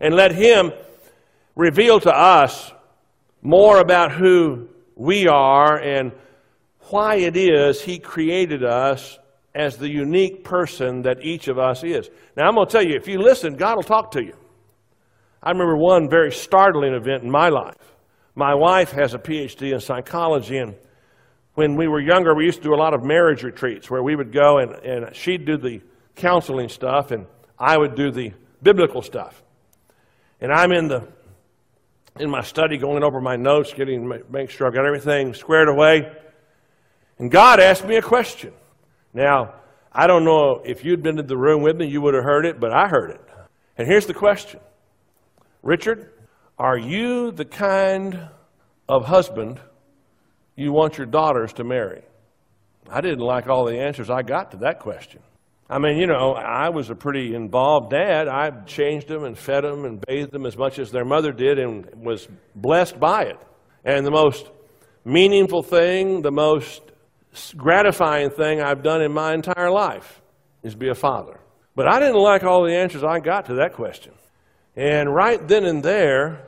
and 0.00 0.14
let 0.14 0.34
Him 0.34 0.72
reveal 1.54 2.00
to 2.00 2.14
us 2.14 2.72
more 3.42 3.78
about 3.78 4.12
who 4.12 4.68
we 4.96 5.28
are 5.28 5.78
and 5.78 6.12
why 6.90 7.16
it 7.16 7.36
is 7.36 7.82
He 7.82 7.98
created 7.98 8.64
us 8.64 9.18
as 9.58 9.76
the 9.76 9.88
unique 9.88 10.44
person 10.44 11.02
that 11.02 11.20
each 11.20 11.48
of 11.48 11.58
us 11.58 11.82
is. 11.82 12.08
Now, 12.36 12.46
I'm 12.46 12.54
going 12.54 12.68
to 12.68 12.72
tell 12.72 12.86
you, 12.86 12.94
if 12.94 13.08
you 13.08 13.18
listen, 13.18 13.56
God 13.56 13.74
will 13.74 13.82
talk 13.82 14.12
to 14.12 14.22
you. 14.22 14.34
I 15.42 15.50
remember 15.50 15.76
one 15.76 16.08
very 16.08 16.30
startling 16.30 16.94
event 16.94 17.24
in 17.24 17.30
my 17.30 17.48
life. 17.48 17.74
My 18.36 18.54
wife 18.54 18.92
has 18.92 19.14
a 19.14 19.18
PhD 19.18 19.72
in 19.74 19.80
psychology, 19.80 20.58
and 20.58 20.76
when 21.54 21.74
we 21.74 21.88
were 21.88 22.00
younger, 22.00 22.36
we 22.36 22.44
used 22.44 22.58
to 22.58 22.68
do 22.68 22.72
a 22.74 22.76
lot 22.78 22.94
of 22.94 23.02
marriage 23.02 23.42
retreats 23.42 23.90
where 23.90 24.00
we 24.02 24.14
would 24.14 24.32
go 24.32 24.58
and, 24.58 24.74
and 24.84 25.16
she'd 25.16 25.44
do 25.44 25.56
the 25.56 25.80
counseling 26.14 26.68
stuff, 26.68 27.10
and 27.10 27.26
I 27.58 27.76
would 27.76 27.96
do 27.96 28.12
the 28.12 28.32
biblical 28.62 29.02
stuff. 29.02 29.42
And 30.40 30.52
I'm 30.52 30.70
in 30.70 30.86
the 30.86 31.08
in 32.20 32.30
my 32.30 32.42
study 32.42 32.78
going 32.78 33.02
over 33.02 33.20
my 33.20 33.36
notes, 33.36 33.72
getting 33.74 34.08
make 34.30 34.50
sure 34.50 34.68
I've 34.68 34.74
got 34.74 34.86
everything 34.86 35.34
squared 35.34 35.68
away. 35.68 36.12
And 37.18 37.28
God 37.28 37.58
asked 37.58 37.84
me 37.84 37.96
a 37.96 38.02
question. 38.02 38.52
Now, 39.14 39.54
I 39.92 40.06
don't 40.06 40.24
know 40.24 40.62
if 40.64 40.84
you'd 40.84 41.02
been 41.02 41.18
in 41.18 41.26
the 41.26 41.36
room 41.36 41.62
with 41.62 41.76
me, 41.76 41.86
you 41.86 42.00
would 42.02 42.14
have 42.14 42.24
heard 42.24 42.46
it, 42.46 42.60
but 42.60 42.72
I 42.72 42.88
heard 42.88 43.10
it. 43.10 43.20
And 43.76 43.86
here's 43.86 44.06
the 44.06 44.14
question 44.14 44.60
Richard, 45.62 46.10
are 46.58 46.78
you 46.78 47.30
the 47.30 47.44
kind 47.44 48.28
of 48.88 49.06
husband 49.06 49.60
you 50.56 50.72
want 50.72 50.98
your 50.98 51.06
daughters 51.06 51.52
to 51.54 51.64
marry? 51.64 52.02
I 52.90 53.00
didn't 53.00 53.20
like 53.20 53.48
all 53.48 53.64
the 53.66 53.78
answers 53.78 54.10
I 54.10 54.22
got 54.22 54.52
to 54.52 54.56
that 54.58 54.80
question. 54.80 55.20
I 55.70 55.78
mean, 55.78 55.98
you 55.98 56.06
know, 56.06 56.32
I 56.32 56.70
was 56.70 56.88
a 56.88 56.94
pretty 56.94 57.34
involved 57.34 57.90
dad. 57.90 58.26
I 58.26 58.50
changed 58.64 59.06
them 59.06 59.24
and 59.24 59.36
fed 59.36 59.64
them 59.64 59.84
and 59.84 60.00
bathed 60.06 60.32
them 60.32 60.46
as 60.46 60.56
much 60.56 60.78
as 60.78 60.90
their 60.90 61.04
mother 61.04 61.30
did 61.30 61.58
and 61.58 61.86
was 62.02 62.26
blessed 62.56 62.98
by 62.98 63.24
it. 63.24 63.36
And 63.84 64.06
the 64.06 64.10
most 64.10 64.50
meaningful 65.04 65.62
thing, 65.62 66.22
the 66.22 66.30
most 66.30 66.80
gratifying 67.56 68.30
thing 68.30 68.60
I've 68.60 68.82
done 68.82 69.02
in 69.02 69.12
my 69.12 69.34
entire 69.34 69.70
life 69.70 70.20
is 70.62 70.74
be 70.74 70.88
a 70.88 70.94
father. 70.94 71.38
But 71.74 71.88
I 71.88 72.00
didn't 72.00 72.20
like 72.20 72.44
all 72.44 72.64
the 72.64 72.74
answers 72.74 73.04
I 73.04 73.20
got 73.20 73.46
to 73.46 73.54
that 73.54 73.74
question. 73.74 74.12
And 74.76 75.14
right 75.14 75.46
then 75.46 75.64
and 75.64 75.82
there, 75.82 76.46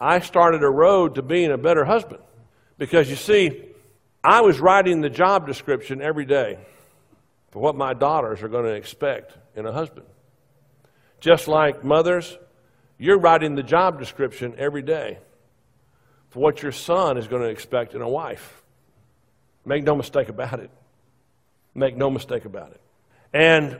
I 0.00 0.20
started 0.20 0.62
a 0.62 0.70
road 0.70 1.16
to 1.16 1.22
being 1.22 1.50
a 1.50 1.58
better 1.58 1.84
husband. 1.84 2.22
Because 2.76 3.10
you 3.10 3.16
see, 3.16 3.64
I 4.22 4.40
was 4.42 4.60
writing 4.60 5.00
the 5.00 5.10
job 5.10 5.46
description 5.46 6.00
every 6.00 6.24
day 6.24 6.58
for 7.50 7.60
what 7.60 7.76
my 7.76 7.94
daughters 7.94 8.42
are 8.42 8.48
going 8.48 8.64
to 8.64 8.74
expect 8.74 9.36
in 9.56 9.66
a 9.66 9.72
husband. 9.72 10.06
Just 11.20 11.48
like 11.48 11.84
mothers, 11.84 12.38
you're 12.98 13.18
writing 13.18 13.54
the 13.54 13.62
job 13.62 13.98
description 13.98 14.54
every 14.58 14.82
day 14.82 15.18
for 16.30 16.40
what 16.40 16.62
your 16.62 16.72
son 16.72 17.16
is 17.16 17.26
going 17.26 17.42
to 17.42 17.48
expect 17.48 17.94
in 17.94 18.02
a 18.02 18.08
wife. 18.08 18.57
Make 19.68 19.84
no 19.84 19.94
mistake 19.94 20.30
about 20.30 20.60
it. 20.60 20.70
Make 21.74 21.94
no 21.94 22.08
mistake 22.08 22.46
about 22.46 22.70
it. 22.70 22.80
And 23.34 23.78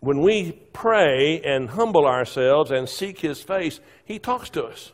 when 0.00 0.22
we 0.22 0.52
pray 0.72 1.42
and 1.42 1.68
humble 1.68 2.06
ourselves 2.06 2.70
and 2.70 2.88
seek 2.88 3.20
his 3.20 3.42
face, 3.42 3.78
he 4.02 4.18
talks 4.18 4.48
to 4.50 4.64
us 4.64 4.92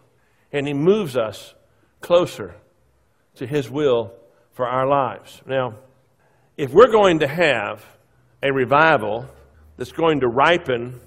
and 0.53 0.67
he 0.67 0.75
moves 0.75 1.17
us 1.17 1.55
closer 2.01 2.57
to 3.37 3.47
his 3.47 3.71
will 3.71 4.15
for 4.51 4.67
our 4.67 4.85
lives. 4.85 5.41
Now, 5.47 5.77
if 6.57 6.73
we're 6.73 6.91
going 6.91 7.21
to 7.21 7.29
have 7.29 7.85
a 8.43 8.53
revival 8.53 9.29
that's 9.77 9.93
going 9.93 10.21
to 10.21 10.29
ripen 10.29 11.01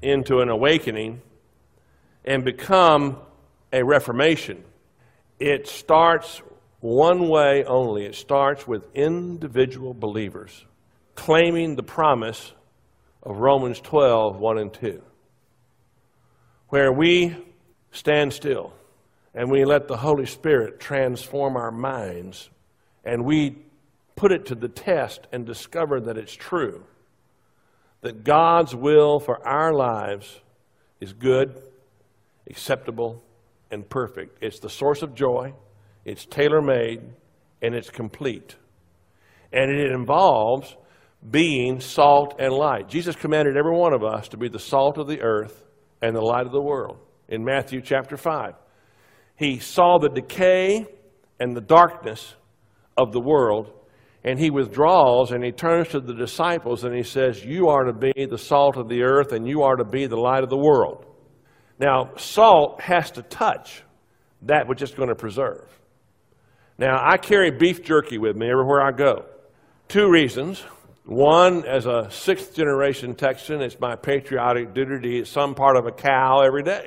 into 0.00 0.38
an 0.40 0.48
awakening 0.48 1.20
and 2.24 2.46
become 2.46 3.18
a 3.74 3.84
reformation, 3.84 4.64
it 5.38 5.68
starts 5.68 6.40
one 6.80 7.28
way 7.28 7.64
only. 7.64 8.04
It 8.04 8.14
starts 8.14 8.66
with 8.66 8.84
individual 8.94 9.94
believers 9.94 10.64
claiming 11.14 11.76
the 11.76 11.82
promise 11.82 12.52
of 13.22 13.38
Romans 13.38 13.80
12, 13.80 14.36
1 14.36 14.58
and 14.58 14.72
2, 14.72 15.02
where 16.68 16.92
we 16.92 17.36
stand 17.92 18.32
still 18.32 18.72
and 19.34 19.50
we 19.50 19.64
let 19.64 19.86
the 19.86 19.98
Holy 19.98 20.26
Spirit 20.26 20.80
transform 20.80 21.56
our 21.56 21.70
minds 21.70 22.48
and 23.04 23.24
we 23.24 23.56
put 24.16 24.32
it 24.32 24.46
to 24.46 24.54
the 24.54 24.68
test 24.68 25.26
and 25.32 25.46
discover 25.46 26.00
that 26.00 26.16
it's 26.16 26.34
true. 26.34 26.84
That 28.02 28.24
God's 28.24 28.74
will 28.74 29.20
for 29.20 29.46
our 29.46 29.72
lives 29.74 30.40
is 31.00 31.12
good, 31.12 31.62
acceptable, 32.48 33.22
and 33.70 33.88
perfect. 33.88 34.42
It's 34.42 34.58
the 34.58 34.70
source 34.70 35.02
of 35.02 35.14
joy, 35.14 35.54
it's 36.10 36.26
tailor 36.26 36.60
made, 36.60 37.00
and 37.62 37.72
it's 37.72 37.88
complete. 37.88 38.56
And 39.52 39.70
it 39.70 39.92
involves 39.92 40.74
being 41.28 41.80
salt 41.80 42.34
and 42.40 42.52
light. 42.52 42.88
Jesus 42.88 43.14
commanded 43.14 43.56
every 43.56 43.72
one 43.72 43.92
of 43.92 44.02
us 44.02 44.28
to 44.30 44.36
be 44.36 44.48
the 44.48 44.58
salt 44.58 44.98
of 44.98 45.06
the 45.06 45.20
earth 45.20 45.64
and 46.02 46.16
the 46.16 46.20
light 46.20 46.46
of 46.46 46.52
the 46.52 46.60
world 46.60 46.98
in 47.28 47.44
Matthew 47.44 47.80
chapter 47.80 48.16
5. 48.16 48.54
He 49.36 49.60
saw 49.60 49.98
the 49.98 50.08
decay 50.08 50.86
and 51.38 51.56
the 51.56 51.60
darkness 51.60 52.34
of 52.96 53.12
the 53.12 53.20
world, 53.20 53.72
and 54.24 54.36
he 54.36 54.50
withdraws 54.50 55.30
and 55.30 55.44
he 55.44 55.52
turns 55.52 55.88
to 55.88 56.00
the 56.00 56.14
disciples 56.14 56.82
and 56.82 56.92
he 56.92 57.04
says, 57.04 57.44
You 57.44 57.68
are 57.68 57.84
to 57.84 57.92
be 57.92 58.26
the 58.26 58.36
salt 58.36 58.76
of 58.76 58.88
the 58.88 59.02
earth 59.02 59.32
and 59.32 59.46
you 59.46 59.62
are 59.62 59.76
to 59.76 59.84
be 59.84 60.06
the 60.06 60.16
light 60.16 60.42
of 60.42 60.50
the 60.50 60.56
world. 60.56 61.06
Now, 61.78 62.10
salt 62.16 62.80
has 62.80 63.12
to 63.12 63.22
touch 63.22 63.84
that 64.42 64.66
which 64.66 64.82
it's 64.82 64.92
going 64.92 65.08
to 65.08 65.14
preserve. 65.14 65.79
Now, 66.80 66.98
I 66.98 67.18
carry 67.18 67.50
beef 67.50 67.84
jerky 67.84 68.16
with 68.16 68.36
me 68.36 68.50
everywhere 68.50 68.80
I 68.80 68.92
go. 68.92 69.26
Two 69.88 70.10
reasons. 70.10 70.60
One, 71.04 71.66
as 71.66 71.84
a 71.84 72.10
sixth 72.10 72.54
generation 72.54 73.14
Texan, 73.14 73.60
it's 73.60 73.78
my 73.78 73.96
patriotic 73.96 74.72
duty 74.72 74.98
to 74.98 75.08
eat 75.18 75.26
some 75.26 75.54
part 75.54 75.76
of 75.76 75.84
a 75.84 75.92
cow 75.92 76.40
every 76.40 76.62
day. 76.62 76.86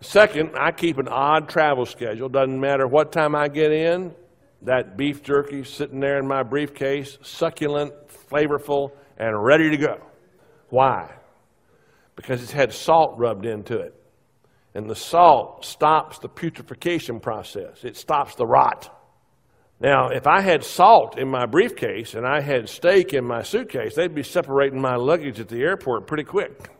Second, 0.00 0.56
I 0.58 0.72
keep 0.72 0.98
an 0.98 1.06
odd 1.06 1.48
travel 1.48 1.86
schedule. 1.86 2.28
Doesn't 2.28 2.58
matter 2.58 2.88
what 2.88 3.12
time 3.12 3.36
I 3.36 3.46
get 3.46 3.70
in, 3.70 4.12
that 4.62 4.96
beef 4.96 5.22
jerky 5.22 5.62
sitting 5.62 6.00
there 6.00 6.18
in 6.18 6.26
my 6.26 6.42
briefcase, 6.42 7.16
succulent, 7.22 7.92
flavorful, 8.08 8.90
and 9.16 9.40
ready 9.40 9.70
to 9.70 9.76
go. 9.76 10.02
Why? 10.70 11.14
Because 12.16 12.42
it's 12.42 12.50
had 12.50 12.72
salt 12.72 13.16
rubbed 13.16 13.46
into 13.46 13.78
it. 13.78 13.94
And 14.74 14.90
the 14.90 14.96
salt 14.96 15.64
stops 15.64 16.18
the 16.18 16.28
putrefaction 16.28 17.20
process, 17.20 17.84
it 17.84 17.96
stops 17.96 18.34
the 18.34 18.44
rot. 18.44 18.90
Now, 19.84 20.08
if 20.08 20.26
I 20.26 20.40
had 20.40 20.64
salt 20.64 21.18
in 21.18 21.28
my 21.28 21.44
briefcase 21.44 22.14
and 22.14 22.26
I 22.26 22.40
had 22.40 22.70
steak 22.70 23.12
in 23.12 23.22
my 23.22 23.42
suitcase, 23.42 23.94
they'd 23.94 24.14
be 24.14 24.22
separating 24.22 24.80
my 24.80 24.96
luggage 24.96 25.38
at 25.40 25.48
the 25.48 25.60
airport 25.60 26.06
pretty 26.06 26.24
quick 26.24 26.70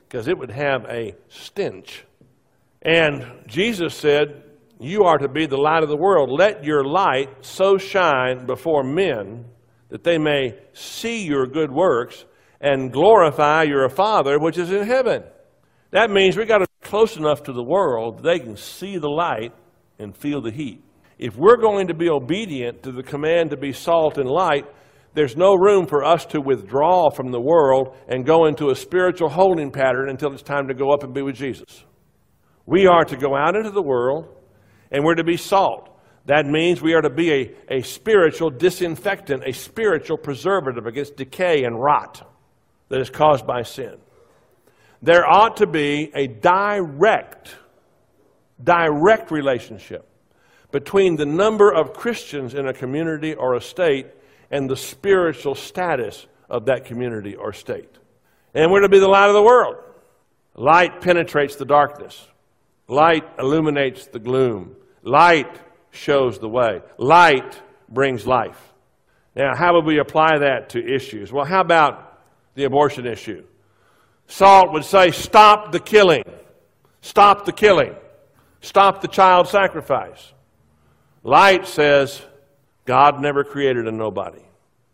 because 0.00 0.26
it 0.26 0.36
would 0.36 0.50
have 0.50 0.84
a 0.86 1.14
stench. 1.28 2.02
And 2.82 3.24
Jesus 3.46 3.94
said, 3.94 4.42
You 4.80 5.04
are 5.04 5.18
to 5.18 5.28
be 5.28 5.46
the 5.46 5.58
light 5.58 5.84
of 5.84 5.88
the 5.88 5.96
world. 5.96 6.28
Let 6.28 6.64
your 6.64 6.82
light 6.82 7.28
so 7.42 7.78
shine 7.78 8.46
before 8.46 8.82
men 8.82 9.44
that 9.88 10.02
they 10.02 10.18
may 10.18 10.58
see 10.72 11.24
your 11.24 11.46
good 11.46 11.70
works 11.70 12.24
and 12.60 12.92
glorify 12.92 13.62
your 13.62 13.88
Father 13.88 14.40
which 14.40 14.58
is 14.58 14.72
in 14.72 14.84
heaven. 14.84 15.22
That 15.92 16.10
means 16.10 16.36
we 16.36 16.46
got 16.46 16.58
to 16.58 16.66
be 16.66 16.88
close 16.88 17.16
enough 17.16 17.44
to 17.44 17.52
the 17.52 17.62
world 17.62 18.16
that 18.16 18.22
they 18.24 18.40
can 18.40 18.56
see 18.56 18.98
the 18.98 19.08
light 19.08 19.52
and 20.00 20.16
feel 20.16 20.40
the 20.40 20.50
heat. 20.50 20.82
If 21.18 21.36
we're 21.36 21.56
going 21.56 21.88
to 21.88 21.94
be 21.94 22.08
obedient 22.08 22.84
to 22.84 22.92
the 22.92 23.02
command 23.02 23.50
to 23.50 23.56
be 23.56 23.72
salt 23.72 24.18
and 24.18 24.28
light, 24.28 24.66
there's 25.14 25.36
no 25.36 25.54
room 25.54 25.86
for 25.86 26.04
us 26.04 26.24
to 26.26 26.40
withdraw 26.40 27.10
from 27.10 27.32
the 27.32 27.40
world 27.40 27.96
and 28.08 28.24
go 28.24 28.46
into 28.46 28.70
a 28.70 28.76
spiritual 28.76 29.28
holding 29.28 29.72
pattern 29.72 30.08
until 30.08 30.32
it's 30.32 30.42
time 30.42 30.68
to 30.68 30.74
go 30.74 30.92
up 30.92 31.02
and 31.02 31.12
be 31.12 31.22
with 31.22 31.34
Jesus. 31.34 31.84
We 32.66 32.86
are 32.86 33.04
to 33.04 33.16
go 33.16 33.34
out 33.34 33.56
into 33.56 33.70
the 33.70 33.82
world 33.82 34.28
and 34.92 35.04
we're 35.04 35.16
to 35.16 35.24
be 35.24 35.36
salt. 35.36 35.88
That 36.26 36.46
means 36.46 36.80
we 36.80 36.94
are 36.94 37.02
to 37.02 37.10
be 37.10 37.32
a, 37.32 37.78
a 37.78 37.82
spiritual 37.82 38.50
disinfectant, 38.50 39.42
a 39.44 39.52
spiritual 39.52 40.18
preservative 40.18 40.86
against 40.86 41.16
decay 41.16 41.64
and 41.64 41.80
rot 41.80 42.30
that 42.90 43.00
is 43.00 43.10
caused 43.10 43.46
by 43.46 43.62
sin. 43.62 43.96
There 45.02 45.26
ought 45.26 45.56
to 45.58 45.66
be 45.66 46.12
a 46.14 46.26
direct, 46.26 47.56
direct 48.62 49.30
relationship 49.30 50.07
between 50.70 51.16
the 51.16 51.26
number 51.26 51.70
of 51.72 51.92
Christians 51.92 52.54
in 52.54 52.66
a 52.66 52.72
community 52.72 53.34
or 53.34 53.54
a 53.54 53.60
state 53.60 54.06
and 54.50 54.68
the 54.68 54.76
spiritual 54.76 55.54
status 55.54 56.26
of 56.48 56.66
that 56.66 56.84
community 56.84 57.34
or 57.34 57.52
state. 57.52 57.90
And 58.54 58.70
we're 58.70 58.80
to 58.80 58.88
be 58.88 58.98
the 58.98 59.08
light 59.08 59.28
of 59.28 59.34
the 59.34 59.42
world. 59.42 59.76
Light 60.54 61.00
penetrates 61.00 61.56
the 61.56 61.64
darkness. 61.64 62.26
Light 62.88 63.24
illuminates 63.38 64.06
the 64.06 64.18
gloom. 64.18 64.74
Light 65.02 65.58
shows 65.90 66.38
the 66.38 66.48
way. 66.48 66.82
Light 66.96 67.60
brings 67.88 68.26
life. 68.26 68.60
Now, 69.36 69.54
how 69.54 69.74
would 69.74 69.84
we 69.84 69.98
apply 69.98 70.38
that 70.38 70.70
to 70.70 70.84
issues? 70.84 71.32
Well, 71.32 71.44
how 71.44 71.60
about 71.60 72.20
the 72.54 72.64
abortion 72.64 73.06
issue? 73.06 73.44
Salt 74.26 74.72
would 74.72 74.84
say, 74.84 75.10
stop 75.10 75.70
the 75.70 75.80
killing. 75.80 76.24
Stop 77.00 77.44
the 77.44 77.52
killing. 77.52 77.94
Stop 78.60 79.00
the 79.00 79.08
child 79.08 79.48
sacrifice. 79.48 80.32
Light 81.22 81.66
says 81.66 82.22
God 82.84 83.20
never 83.20 83.44
created 83.44 83.86
a 83.86 83.92
nobody. 83.92 84.42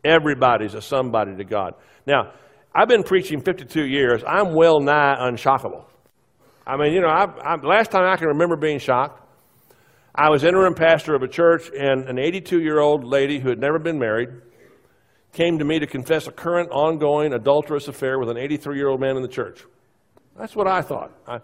Everybody's 0.05 0.75
a 0.75 0.83
somebody 0.83 1.37
to 1.37 1.45
God. 1.45 1.75
Now, 2.07 2.33
I've 2.75 2.89
been 2.89 3.05
preaching 3.05 3.41
52 3.41 3.87
years. 3.87 4.23
I'm 4.27 4.55
well 4.55 4.81
nigh 4.81 5.17
unshockable. 5.19 5.85
I 6.67 6.77
mean, 6.77 6.93
you 6.93 7.01
know, 7.01 7.09
I, 7.09 7.25
I, 7.25 7.55
last 7.57 7.91
time 7.91 8.05
I 8.05 8.17
can 8.17 8.29
remember 8.29 8.57
being 8.57 8.79
shocked, 8.79 9.21
I 10.15 10.31
was 10.31 10.45
interim 10.45 10.75
pastor 10.75 11.15
of 11.15 11.23
a 11.23 11.29
church, 11.29 11.71
and 11.77 12.09
an 12.09 12.19
82 12.19 12.61
year 12.61 12.81
old 12.81 13.05
lady 13.05 13.39
who 13.39 13.49
had 13.49 13.59
never 13.59 13.79
been 13.79 13.99
married 13.99 14.31
came 15.33 15.59
to 15.59 15.65
me 15.65 15.79
to 15.81 15.87
confess 15.87 16.27
a 16.27 16.33
current, 16.33 16.71
ongoing, 16.71 17.33
adulterous 17.33 17.89
affair 17.89 18.19
with 18.19 18.31
an 18.31 18.37
83 18.37 18.77
year 18.77 18.89
old 18.89 19.01
man 19.01 19.17
in 19.17 19.23
the 19.23 19.29
church. 19.29 19.65
That's 20.37 20.57
what 20.57 20.67
I 20.67 20.83
thought. 20.83 21.13
I, 21.27 21.41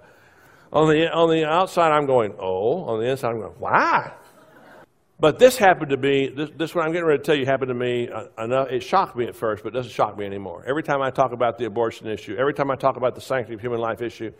on, 0.72 0.88
the, 0.88 1.12
on 1.12 1.30
the 1.30 1.44
outside, 1.44 1.90
I'm 1.90 2.06
going, 2.06 2.34
oh. 2.38 2.84
On 2.84 3.00
the 3.00 3.06
inside, 3.06 3.30
I'm 3.30 3.40
going, 3.40 3.54
why? 3.58 4.12
But 5.20 5.38
this 5.38 5.58
happened 5.58 5.90
to 5.90 5.98
be, 5.98 6.28
this, 6.28 6.48
this 6.56 6.74
what 6.74 6.86
I'm 6.86 6.92
getting 6.92 7.06
ready 7.06 7.18
to 7.18 7.24
tell 7.24 7.34
you 7.34 7.44
happened 7.44 7.68
to 7.68 7.74
me. 7.74 8.08
Uh, 8.08 8.24
enough, 8.42 8.70
it 8.70 8.82
shocked 8.82 9.14
me 9.14 9.26
at 9.26 9.36
first, 9.36 9.62
but 9.62 9.74
it 9.74 9.76
doesn't 9.76 9.92
shock 9.92 10.16
me 10.16 10.24
anymore. 10.24 10.64
Every 10.66 10.82
time 10.82 11.02
I 11.02 11.10
talk 11.10 11.32
about 11.32 11.58
the 11.58 11.66
abortion 11.66 12.06
issue, 12.06 12.36
every 12.36 12.54
time 12.54 12.70
I 12.70 12.76
talk 12.76 12.96
about 12.96 13.14
the 13.14 13.20
sanctity 13.20 13.54
of 13.54 13.60
human 13.60 13.80
life 13.80 14.00
issue, 14.00 14.32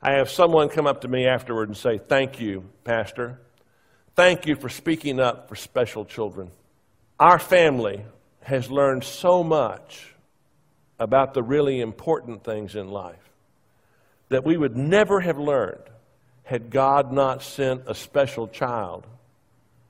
I 0.00 0.12
have 0.12 0.30
someone 0.30 0.70
come 0.70 0.86
up 0.86 1.02
to 1.02 1.08
me 1.08 1.26
afterward 1.26 1.68
and 1.68 1.76
say, 1.76 1.98
Thank 1.98 2.40
you, 2.40 2.64
Pastor. 2.82 3.40
Thank 4.14 4.46
you 4.46 4.56
for 4.56 4.70
speaking 4.70 5.20
up 5.20 5.50
for 5.50 5.54
special 5.54 6.06
children. 6.06 6.50
Our 7.20 7.38
family 7.38 8.02
has 8.40 8.70
learned 8.70 9.04
so 9.04 9.44
much 9.44 10.14
about 10.98 11.34
the 11.34 11.42
really 11.42 11.80
important 11.80 12.42
things 12.42 12.74
in 12.74 12.88
life 12.88 13.30
that 14.30 14.44
we 14.44 14.56
would 14.56 14.76
never 14.76 15.20
have 15.20 15.38
learned 15.38 15.82
had 16.44 16.70
God 16.70 17.12
not 17.12 17.42
sent 17.42 17.82
a 17.86 17.94
special 17.94 18.48
child 18.48 19.06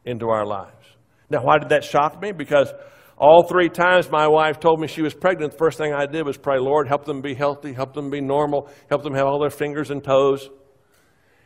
into 0.04 0.28
our 0.28 0.46
lives. 0.46 0.86
Now, 1.30 1.42
why 1.44 1.58
did 1.58 1.70
that 1.70 1.84
shock 1.84 2.20
me? 2.20 2.32
Because 2.32 2.72
all 3.16 3.44
three 3.44 3.68
times 3.68 4.10
my 4.10 4.26
wife 4.26 4.58
told 4.60 4.80
me 4.80 4.86
she 4.86 5.02
was 5.02 5.14
pregnant, 5.14 5.52
the 5.52 5.58
first 5.58 5.78
thing 5.78 5.92
I 5.92 6.06
did 6.06 6.26
was 6.26 6.36
pray, 6.36 6.58
Lord, 6.58 6.88
help 6.88 7.04
them 7.04 7.20
be 7.20 7.34
healthy, 7.34 7.72
help 7.72 7.94
them 7.94 8.10
be 8.10 8.20
normal, 8.20 8.68
help 8.88 9.02
them 9.02 9.14
have 9.14 9.26
all 9.26 9.40
their 9.40 9.50
fingers 9.50 9.90
and 9.90 10.02
toes. 10.02 10.50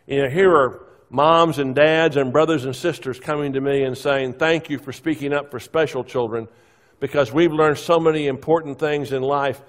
You 0.07 0.23
know, 0.23 0.29
here 0.31 0.51
are 0.51 0.87
moms 1.11 1.59
and 1.59 1.75
dads 1.75 2.17
and 2.17 2.33
brothers 2.33 2.65
and 2.65 2.75
sisters 2.75 3.21
coming 3.21 3.53
to 3.53 3.61
me 3.61 3.83
and 3.83 3.97
saying, 3.97 4.35
Thank 4.35 4.71
you 4.71 4.79
for 4.79 4.93
speaking 4.93 5.33
up 5.33 5.51
for 5.51 5.61
special 5.61 6.03
children 6.03 6.49
because 7.01 7.33
we've 7.33 7.53
learned 7.53 7.79
so 7.79 7.99
many 7.99 8.27
important 8.27 8.79
things 8.79 9.13
in 9.13 9.23
life 9.23 9.61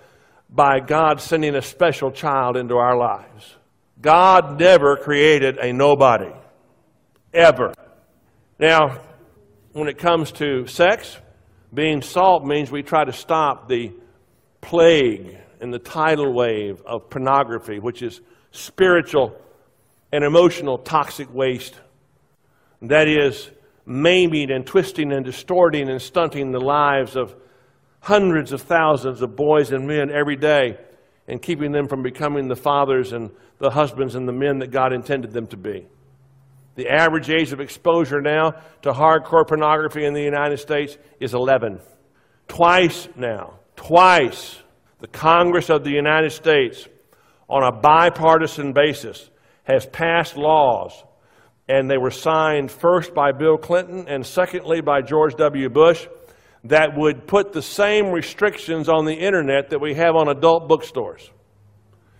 by 0.50 0.80
God 0.80 1.20
sending 1.20 1.56
a 1.56 1.62
special 1.62 2.12
child 2.12 2.56
into 2.56 2.76
our 2.76 2.98
lives. 2.98 3.56
God 4.00 4.60
never 4.60 4.96
created 4.96 5.58
a 5.58 5.74
nobody, 5.74 6.32
ever. 7.34 7.74
Now, 8.60 9.02
when 9.74 9.88
it 9.88 10.00
comes 10.00 10.32
to 10.34 10.66
sex, 10.66 11.16
being 11.72 12.02
salt 12.02 12.44
means 12.44 12.72
we 12.72 12.82
try 12.82 13.06
to 13.06 13.14
stop 13.14 13.68
the 13.68 13.92
plague 14.62 15.38
and 15.62 15.72
the 15.72 15.80
tidal 15.80 16.34
wave 16.34 16.82
of 16.86 17.10
pornography, 17.10 17.80
which 17.80 18.02
is 18.02 18.20
spiritual 18.52 19.40
and 20.12 20.24
emotional 20.24 20.80
toxic 20.80 21.32
waste. 21.32 21.76
That 22.82 23.08
is 23.08 23.50
maiming 23.86 24.50
and 24.52 24.66
twisting 24.66 25.12
and 25.12 25.24
distorting 25.24 25.90
and 25.90 26.02
stunting 26.02 26.52
the 26.52 26.60
lives 26.60 27.16
of 27.16 27.36
hundreds 28.00 28.54
of 28.54 28.62
thousands 28.62 29.22
of 29.22 29.36
boys 29.36 29.72
and 29.72 29.88
men 29.88 30.10
every 30.10 30.36
day 30.36 30.78
and 31.28 31.42
keeping 31.42 31.72
them 31.72 31.88
from 31.88 32.02
becoming 32.02 32.48
the 32.48 32.56
fathers 32.56 33.12
and 33.14 33.30
the 33.60 33.70
husbands 33.70 34.16
and 34.16 34.28
the 34.28 34.34
men 34.34 34.60
that 34.60 34.72
God 34.72 34.94
intended 34.94 35.32
them 35.32 35.46
to 35.48 35.58
be. 35.58 35.88
The 36.78 36.90
average 36.90 37.32
age 37.32 37.52
of 37.54 37.60
exposure 37.60 38.22
now 38.22 38.54
to 38.84 38.92
hardcore 38.92 39.48
pornography 39.48 40.06
in 40.06 40.14
the 40.14 40.22
United 40.22 40.60
States 40.60 40.96
is 41.20 41.34
11. 41.34 41.80
Twice 42.48 43.10
now, 43.16 43.56
twice, 43.76 44.60
the 45.00 45.08
Congress 45.08 45.72
of 45.72 45.84
the 45.84 45.90
United 45.90 46.30
States, 46.34 46.88
on 47.50 47.64
a 47.64 47.72
bipartisan 47.72 48.74
basis, 48.74 49.28
has 49.64 49.88
passed 49.88 50.38
laws, 50.38 51.04
and 51.68 51.90
they 51.90 51.98
were 51.98 52.12
signed 52.12 52.70
first 52.70 53.12
by 53.16 53.32
Bill 53.32 53.58
Clinton 53.58 54.08
and 54.08 54.24
secondly 54.24 54.80
by 54.80 55.02
George 55.02 55.34
W. 55.36 55.70
Bush, 55.70 56.08
that 56.66 56.96
would 56.96 57.26
put 57.26 57.54
the 57.54 57.62
same 57.64 58.12
restrictions 58.12 58.88
on 58.88 59.06
the 59.06 59.16
internet 59.16 59.72
that 59.72 59.82
we 59.82 59.96
have 59.96 60.16
on 60.16 60.28
adult 60.28 60.68
bookstores. 60.68 61.28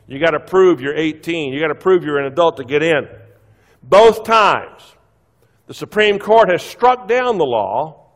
You 0.08 0.18
got 0.20 0.32
to 0.32 0.40
prove 0.40 0.82
you're 0.82 0.98
18. 0.98 1.54
You 1.54 1.60
got 1.60 1.68
to 1.68 1.76
prove 1.76 2.04
you're 2.04 2.18
an 2.18 2.26
adult 2.26 2.58
to 2.58 2.64
get 2.64 2.82
in. 2.82 3.08
Both 3.88 4.26
times, 4.26 4.96
the 5.68 5.74
Supreme 5.74 6.20
Court 6.20 6.50
has 6.50 6.62
struck 6.62 7.08
down 7.08 7.38
the 7.38 7.46
law 7.46 8.08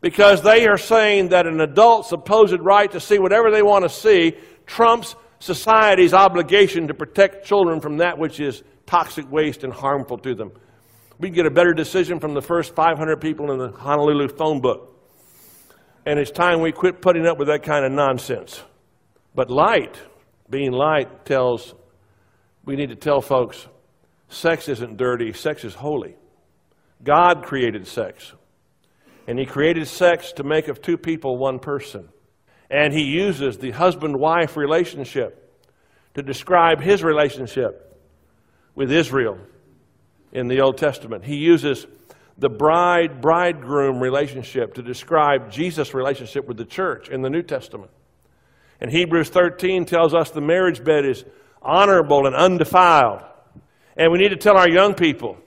because 0.00 0.42
they 0.42 0.66
are 0.66 0.78
saying 0.78 1.28
that 1.28 1.46
an 1.46 1.60
adult's 1.60 2.08
supposed 2.08 2.58
right 2.60 2.90
to 2.90 3.00
see 3.00 3.18
whatever 3.18 3.50
they 3.50 3.62
want 3.62 3.84
to 3.84 3.88
see 3.88 4.34
trumps 4.66 5.14
society's 5.38 6.12
obligation 6.12 6.88
to 6.88 6.94
protect 6.94 7.46
children 7.46 7.80
from 7.80 7.98
that 7.98 8.18
which 8.18 8.40
is 8.40 8.62
toxic 8.86 9.30
waste 9.30 9.62
and 9.62 9.72
harmful 9.72 10.18
to 10.18 10.34
them. 10.34 10.50
We 11.18 11.28
can 11.28 11.34
get 11.34 11.46
a 11.46 11.50
better 11.50 11.72
decision 11.72 12.18
from 12.18 12.34
the 12.34 12.42
first 12.42 12.74
500 12.74 13.20
people 13.20 13.52
in 13.52 13.58
the 13.58 13.70
Honolulu 13.70 14.28
phone 14.28 14.60
book. 14.60 14.92
And 16.04 16.18
it's 16.18 16.30
time 16.30 16.60
we 16.60 16.72
quit 16.72 17.00
putting 17.00 17.26
up 17.26 17.38
with 17.38 17.48
that 17.48 17.62
kind 17.62 17.84
of 17.84 17.92
nonsense. 17.92 18.62
But 19.34 19.50
light, 19.50 19.98
being 20.50 20.72
light, 20.72 21.24
tells, 21.24 21.74
we 22.64 22.76
need 22.76 22.90
to 22.90 22.96
tell 22.96 23.20
folks 23.20 23.66
sex 24.28 24.68
isn't 24.68 24.96
dirty, 24.96 25.32
sex 25.32 25.64
is 25.64 25.74
holy. 25.74 26.16
God 27.02 27.44
created 27.44 27.86
sex. 27.86 28.32
And 29.26 29.38
He 29.38 29.46
created 29.46 29.86
sex 29.88 30.32
to 30.32 30.44
make 30.44 30.68
of 30.68 30.80
two 30.80 30.96
people 30.96 31.36
one 31.36 31.58
person. 31.58 32.08
And 32.70 32.92
he 32.92 33.02
uses 33.02 33.58
the 33.58 33.70
husband 33.70 34.18
wife 34.18 34.56
relationship 34.56 35.42
to 36.14 36.22
describe 36.22 36.80
his 36.80 37.02
relationship 37.02 37.98
with 38.74 38.90
Israel 38.90 39.38
in 40.32 40.48
the 40.48 40.60
Old 40.60 40.78
Testament. 40.78 41.24
He 41.24 41.36
uses 41.36 41.86
the 42.38 42.48
bride 42.48 43.20
bridegroom 43.20 44.00
relationship 44.00 44.74
to 44.74 44.82
describe 44.82 45.50
Jesus' 45.50 45.94
relationship 45.94 46.46
with 46.46 46.56
the 46.56 46.64
church 46.64 47.08
in 47.08 47.22
the 47.22 47.30
New 47.30 47.42
Testament. 47.42 47.90
And 48.80 48.90
Hebrews 48.90 49.30
13 49.30 49.86
tells 49.86 50.12
us 50.12 50.30
the 50.30 50.40
marriage 50.40 50.84
bed 50.84 51.06
is 51.06 51.24
honorable 51.62 52.26
and 52.26 52.34
undefiled. 52.34 53.22
And 53.96 54.12
we 54.12 54.18
need 54.18 54.28
to 54.30 54.36
tell 54.36 54.56
our 54.56 54.68
young 54.68 54.94
people 54.94 55.38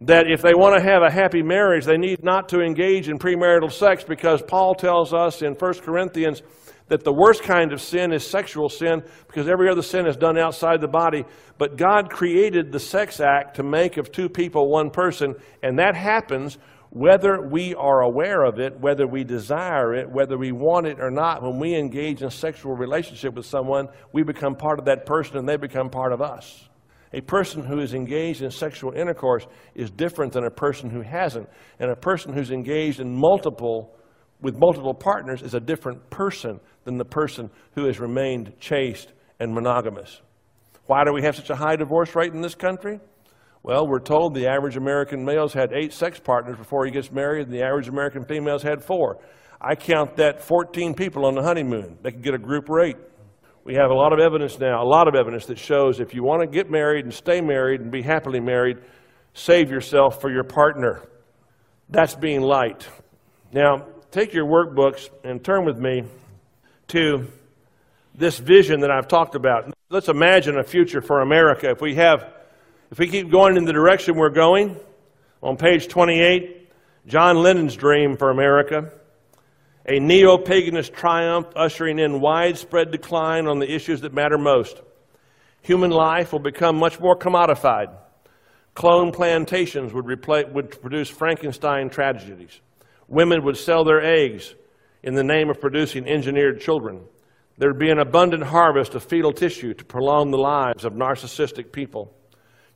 that 0.00 0.30
if 0.30 0.42
they 0.42 0.54
want 0.54 0.76
to 0.76 0.82
have 0.82 1.02
a 1.02 1.10
happy 1.10 1.42
marriage, 1.42 1.84
they 1.84 1.98
need 1.98 2.22
not 2.22 2.48
to 2.50 2.60
engage 2.60 3.08
in 3.08 3.18
premarital 3.18 3.70
sex 3.70 4.04
because 4.04 4.42
Paul 4.42 4.74
tells 4.74 5.12
us 5.12 5.42
in 5.42 5.54
1 5.54 5.74
Corinthians 5.80 6.42
that 6.88 7.04
the 7.04 7.12
worst 7.12 7.42
kind 7.42 7.72
of 7.72 7.80
sin 7.80 8.12
is 8.12 8.26
sexual 8.26 8.68
sin 8.68 9.02
because 9.26 9.48
every 9.48 9.68
other 9.68 9.82
sin 9.82 10.06
is 10.06 10.16
done 10.16 10.38
outside 10.38 10.80
the 10.80 10.88
body. 10.88 11.24
But 11.58 11.76
God 11.76 12.10
created 12.10 12.72
the 12.72 12.80
sex 12.80 13.20
act 13.20 13.56
to 13.56 13.62
make 13.62 13.96
of 13.96 14.10
two 14.10 14.28
people 14.28 14.70
one 14.70 14.90
person, 14.90 15.34
and 15.62 15.78
that 15.78 15.94
happens 15.94 16.58
whether 16.90 17.46
we 17.46 17.74
are 17.74 18.00
aware 18.00 18.44
of 18.44 18.58
it, 18.58 18.78
whether 18.80 19.06
we 19.06 19.24
desire 19.24 19.94
it, 19.94 20.10
whether 20.10 20.38
we 20.38 20.52
want 20.52 20.86
it 20.86 20.98
or 21.00 21.10
not. 21.10 21.42
When 21.42 21.58
we 21.58 21.74
engage 21.74 22.22
in 22.22 22.30
sexual 22.30 22.74
relationship 22.74 23.34
with 23.34 23.44
someone, 23.44 23.88
we 24.14 24.22
become 24.22 24.54
part 24.54 24.78
of 24.78 24.86
that 24.86 25.04
person 25.04 25.36
and 25.36 25.46
they 25.46 25.56
become 25.56 25.90
part 25.90 26.12
of 26.12 26.22
us. 26.22 26.67
A 27.12 27.20
person 27.20 27.64
who 27.64 27.80
is 27.80 27.94
engaged 27.94 28.42
in 28.42 28.50
sexual 28.50 28.92
intercourse 28.92 29.46
is 29.74 29.90
different 29.90 30.32
than 30.32 30.44
a 30.44 30.50
person 30.50 30.90
who 30.90 31.00
hasn't. 31.00 31.48
And 31.78 31.90
a 31.90 31.96
person 31.96 32.32
who's 32.32 32.50
engaged 32.50 33.00
in 33.00 33.14
multiple, 33.14 33.96
with 34.40 34.56
multiple 34.58 34.94
partners 34.94 35.42
is 35.42 35.54
a 35.54 35.60
different 35.60 36.10
person 36.10 36.60
than 36.84 36.98
the 36.98 37.04
person 37.04 37.50
who 37.74 37.86
has 37.86 37.98
remained 37.98 38.52
chaste 38.60 39.12
and 39.40 39.52
monogamous. 39.54 40.20
Why 40.86 41.04
do 41.04 41.12
we 41.12 41.22
have 41.22 41.36
such 41.36 41.50
a 41.50 41.56
high 41.56 41.76
divorce 41.76 42.14
rate 42.14 42.32
in 42.32 42.40
this 42.40 42.54
country? 42.54 43.00
Well, 43.62 43.86
we're 43.86 44.00
told 44.00 44.34
the 44.34 44.46
average 44.46 44.76
American 44.76 45.24
males 45.24 45.52
had 45.52 45.72
eight 45.72 45.92
sex 45.92 46.20
partners 46.20 46.56
before 46.56 46.84
he 46.86 46.90
gets 46.90 47.10
married, 47.10 47.46
and 47.46 47.52
the 47.52 47.62
average 47.62 47.88
American 47.88 48.24
females 48.24 48.62
had 48.62 48.82
four. 48.82 49.18
I 49.60 49.74
count 49.74 50.16
that 50.16 50.40
14 50.40 50.94
people 50.94 51.26
on 51.26 51.34
the 51.34 51.42
honeymoon. 51.42 51.98
They 52.02 52.12
could 52.12 52.22
get 52.22 52.34
a 52.34 52.38
group 52.38 52.68
rate. 52.68 52.96
We 53.68 53.74
have 53.74 53.90
a 53.90 53.94
lot 53.94 54.14
of 54.14 54.18
evidence 54.18 54.58
now, 54.58 54.82
a 54.82 54.88
lot 54.88 55.08
of 55.08 55.14
evidence 55.14 55.44
that 55.44 55.58
shows 55.58 56.00
if 56.00 56.14
you 56.14 56.22
want 56.22 56.40
to 56.40 56.46
get 56.46 56.70
married 56.70 57.04
and 57.04 57.12
stay 57.12 57.42
married 57.42 57.82
and 57.82 57.90
be 57.90 58.00
happily 58.00 58.40
married, 58.40 58.78
save 59.34 59.70
yourself 59.70 60.22
for 60.22 60.32
your 60.32 60.42
partner. 60.42 61.02
That's 61.90 62.14
being 62.14 62.40
light. 62.40 62.88
Now, 63.52 63.84
take 64.10 64.32
your 64.32 64.46
workbooks 64.46 65.10
and 65.22 65.44
turn 65.44 65.66
with 65.66 65.76
me 65.76 66.04
to 66.86 67.26
this 68.14 68.38
vision 68.38 68.80
that 68.80 68.90
I've 68.90 69.06
talked 69.06 69.34
about. 69.34 69.70
Let's 69.90 70.08
imagine 70.08 70.56
a 70.56 70.64
future 70.64 71.02
for 71.02 71.20
America. 71.20 71.68
If 71.68 71.82
we 71.82 71.94
have, 71.96 72.24
if 72.90 72.98
we 72.98 73.06
keep 73.06 73.30
going 73.30 73.58
in 73.58 73.66
the 73.66 73.74
direction 73.74 74.16
we're 74.16 74.30
going, 74.30 74.78
on 75.42 75.58
page 75.58 75.88
28, 75.88 76.70
John 77.06 77.36
Lennon's 77.42 77.76
dream 77.76 78.16
for 78.16 78.30
America 78.30 78.90
a 79.88 79.98
neo 79.98 80.36
paganist 80.36 80.92
triumph 80.92 81.46
ushering 81.56 81.98
in 81.98 82.20
widespread 82.20 82.90
decline 82.90 83.46
on 83.46 83.58
the 83.58 83.74
issues 83.74 84.02
that 84.02 84.12
matter 84.12 84.36
most. 84.36 84.82
Human 85.62 85.90
life 85.90 86.30
will 86.30 86.40
become 86.40 86.76
much 86.76 87.00
more 87.00 87.16
commodified. 87.16 87.96
Clone 88.74 89.12
plantations 89.12 89.94
would, 89.94 90.04
would 90.06 90.80
produce 90.82 91.08
Frankenstein 91.08 91.88
tragedies. 91.88 92.60
Women 93.08 93.42
would 93.44 93.56
sell 93.56 93.82
their 93.82 94.02
eggs 94.02 94.54
in 95.02 95.14
the 95.14 95.24
name 95.24 95.48
of 95.48 95.58
producing 95.58 96.06
engineered 96.06 96.60
children. 96.60 97.00
There 97.56 97.70
would 97.70 97.80
be 97.80 97.90
an 97.90 97.98
abundant 97.98 98.44
harvest 98.44 98.94
of 98.94 99.02
fetal 99.02 99.32
tissue 99.32 99.72
to 99.72 99.84
prolong 99.86 100.30
the 100.30 100.38
lives 100.38 100.84
of 100.84 100.92
narcissistic 100.92 101.72
people. 101.72 102.14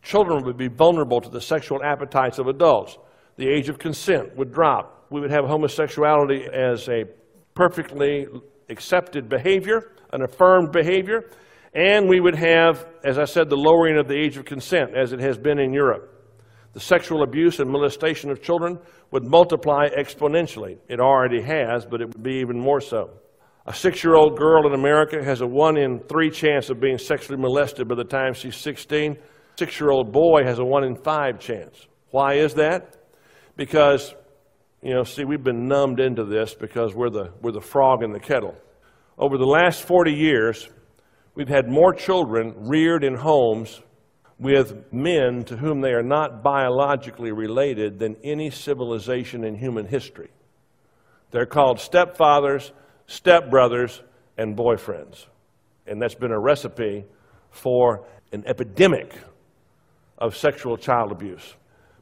Children 0.03 0.45
would 0.45 0.57
be 0.57 0.69
vulnerable 0.69 1.21
to 1.21 1.29
the 1.29 1.43
sexual 1.43 1.85
appetites 1.85 2.39
of 2.39 2.49
adults. 2.49 2.97
The 3.37 3.49
age 3.49 3.69
of 3.69 3.79
consent 3.79 4.35
would 4.35 4.51
drop 4.51 5.02
we 5.13 5.21
would 5.21 5.31
have 5.31 5.45
homosexuality 5.45 6.47
as 6.53 6.89
a 6.89 7.05
perfectly 7.55 8.27
accepted 8.71 9.29
behavior, 9.29 9.93
an 10.13 10.23
affirmed 10.23 10.73
behavior, 10.73 11.29
and 11.75 12.09
we 12.09 12.21
would 12.21 12.35
have, 12.35 12.87
as 13.05 13.19
I 13.19 13.25
said, 13.25 13.51
the 13.51 13.57
lowering 13.57 13.99
of 13.99 14.09
the 14.09 14.17
age 14.17 14.39
of 14.39 14.47
consent 14.47 14.97
as 14.97 15.13
it 15.13 15.21
has 15.21 15.37
been 15.37 15.59
in 15.59 15.73
Europe. 15.73 16.09
The 16.73 16.81
sexual 16.81 17.23
abuse 17.23 17.61
and 17.61 17.71
molestation 17.71 18.31
of 18.31 18.43
children 18.43 18.79
would 19.11 19.27
multiply 19.27 19.89
exponentially. 19.89 20.79
It 20.89 21.01
already 21.01 21.43
has, 21.43 21.85
but 21.85 22.01
it 22.01 22.07
would 22.07 22.23
be 22.23 22.37
even 22.37 22.59
more 22.59 22.81
so. 22.81 23.11
A 23.67 23.75
six 23.75 24.03
year 24.03 24.15
old 24.15 24.39
girl 24.39 24.67
in 24.67 24.73
America 24.73 25.23
has 25.23 25.43
a 25.43 25.47
one 25.47 25.77
in 25.77 26.01
three 26.01 26.31
chance 26.31 26.71
of 26.71 26.81
being 26.81 26.99
sexually 26.99 27.41
molested 27.41 27.87
by 27.87 27.95
the 27.95 28.05
time 28.05 28.33
she's 28.33 28.57
16. 28.57 29.19
Six 29.59 29.79
year 29.79 29.91
old 29.91 30.11
boy 30.13 30.45
has 30.45 30.59
a 30.59 30.65
one 30.65 30.85
in 30.85 30.97
five 30.97 31.39
chance. 31.39 31.87
Why 32.11 32.35
is 32.35 32.55
that? 32.55 32.97
Because 33.55 34.15
you 34.83 34.93
know, 34.93 35.05
see, 35.05 35.25
we've 35.25 35.45
been 35.45 35.69
numbed 35.69 36.01
into 36.01 36.25
this 36.25 36.55
because 36.55 36.93
we're 36.93 37.11
the, 37.11 37.33
we're 37.41 37.53
the 37.53 37.61
frog 37.61 38.03
in 38.03 38.13
the 38.13 38.21
kettle. 38.21 38.57
Over 39.17 39.39
the 39.39 39.47
last 39.47 39.83
40 39.83 40.13
years, 40.13 40.69
we've 41.37 41.49
had 41.49 41.69
more 41.69 41.95
children 41.95 42.55
reared 42.67 43.05
in 43.05 43.15
homes 43.15 43.81
with 44.41 44.93
men 44.93 45.45
to 45.45 45.57
whom 45.57 45.81
they 45.81 45.93
are 45.93 46.03
not 46.03 46.43
biologically 46.43 47.31
related 47.31 48.01
than 48.01 48.17
any 48.25 48.51
civilization 48.51 49.45
in 49.45 49.55
human 49.55 49.87
history. 49.87 50.31
They're 51.31 51.47
called 51.47 51.79
stepfathers, 51.79 52.73
stepbrothers, 53.07 54.01
and 54.37 54.57
boyfriends. 54.57 55.27
And 55.87 56.03
that's 56.03 56.17
been 56.17 56.33
a 56.33 56.39
recipe 56.39 57.05
for 57.51 58.05
an 58.33 58.43
epidemic 58.47 59.15
of 60.19 60.37
sexual 60.37 60.77
child 60.77 61.13
abuse. 61.13 61.55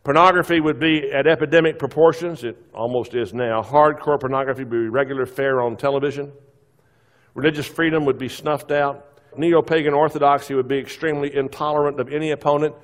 Pornography 0.03 0.61
would 0.61 0.81
be 0.81 1.11
at 1.13 1.27
epidemic 1.27 1.79
proportions. 1.79 2.43
It 2.43 2.57
almost 2.75 3.15
is 3.15 3.35
now. 3.35 3.61
Hardcore 3.61 4.19
pornography 4.19 4.65
would 4.65 4.71
be 4.71 4.89
regular 4.89 5.27
fare 5.27 5.61
on 5.61 5.77
television. 5.77 6.33
Religious 7.35 7.67
freedom 7.67 8.07
would 8.07 8.19
be 8.19 8.29
snuffed 8.29 8.71
out. 8.71 9.07
Neo 9.37 9.61
pagan 9.61 9.93
orthodoxy 9.93 10.55
would 10.55 10.69
be 10.69 10.79
extremely 10.79 11.37
intolerant 11.37 12.01
of 12.01 12.09
any 12.09 12.31
opponent. 12.31 12.75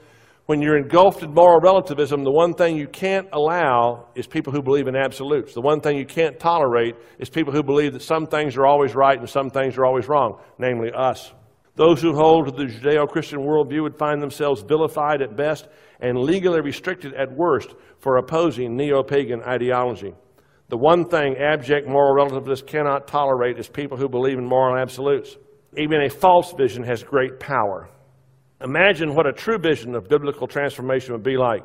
When 0.44 0.60
you're 0.60 0.76
engulfed 0.76 1.22
in 1.22 1.32
moral 1.32 1.58
relativism, 1.58 2.22
the 2.22 2.30
one 2.30 2.54
thing 2.54 2.76
you 2.76 2.86
can't 2.86 3.26
allow 3.32 4.08
is 4.14 4.26
people 4.26 4.52
who 4.52 4.62
believe 4.62 4.86
in 4.86 4.94
absolutes. 4.94 5.54
The 5.54 5.60
one 5.60 5.80
thing 5.80 5.96
you 5.96 6.06
can't 6.06 6.38
tolerate 6.38 6.94
is 7.18 7.28
people 7.30 7.52
who 7.52 7.62
believe 7.62 7.94
that 7.94 8.02
some 8.02 8.26
things 8.26 8.56
are 8.56 8.66
always 8.66 8.94
right 8.94 9.18
and 9.18 9.28
some 9.28 9.50
things 9.50 9.76
are 9.78 9.86
always 9.86 10.06
wrong, 10.06 10.38
namely 10.58 10.92
us. 10.92 11.32
Those 11.74 12.00
who 12.00 12.14
hold 12.14 12.46
to 12.46 12.52
the 12.52 12.72
Judeo 12.72 13.08
Christian 13.08 13.40
worldview 13.40 13.82
would 13.82 13.98
find 13.98 14.22
themselves 14.22 14.62
vilified 14.62 15.20
at 15.20 15.36
best 15.36 15.66
and 16.00 16.18
legally 16.18 16.60
restricted 16.60 17.14
at 17.14 17.32
worst 17.32 17.74
for 17.98 18.16
opposing 18.16 18.76
neo 18.76 19.02
pagan 19.02 19.42
ideology. 19.42 20.14
The 20.68 20.76
one 20.76 21.08
thing 21.08 21.36
abject 21.36 21.86
moral 21.86 22.14
relativists 22.14 22.66
cannot 22.68 23.06
tolerate 23.06 23.58
is 23.58 23.68
people 23.68 23.96
who 23.96 24.08
believe 24.08 24.38
in 24.38 24.46
moral 24.46 24.80
absolutes. 24.80 25.36
Even 25.76 26.02
a 26.02 26.10
false 26.10 26.52
vision 26.52 26.82
has 26.82 27.02
great 27.02 27.38
power. 27.38 27.88
Imagine 28.60 29.14
what 29.14 29.26
a 29.26 29.32
true 29.32 29.58
vision 29.58 29.94
of 29.94 30.08
biblical 30.08 30.46
transformation 30.46 31.12
would 31.12 31.22
be 31.22 31.36
like. 31.36 31.62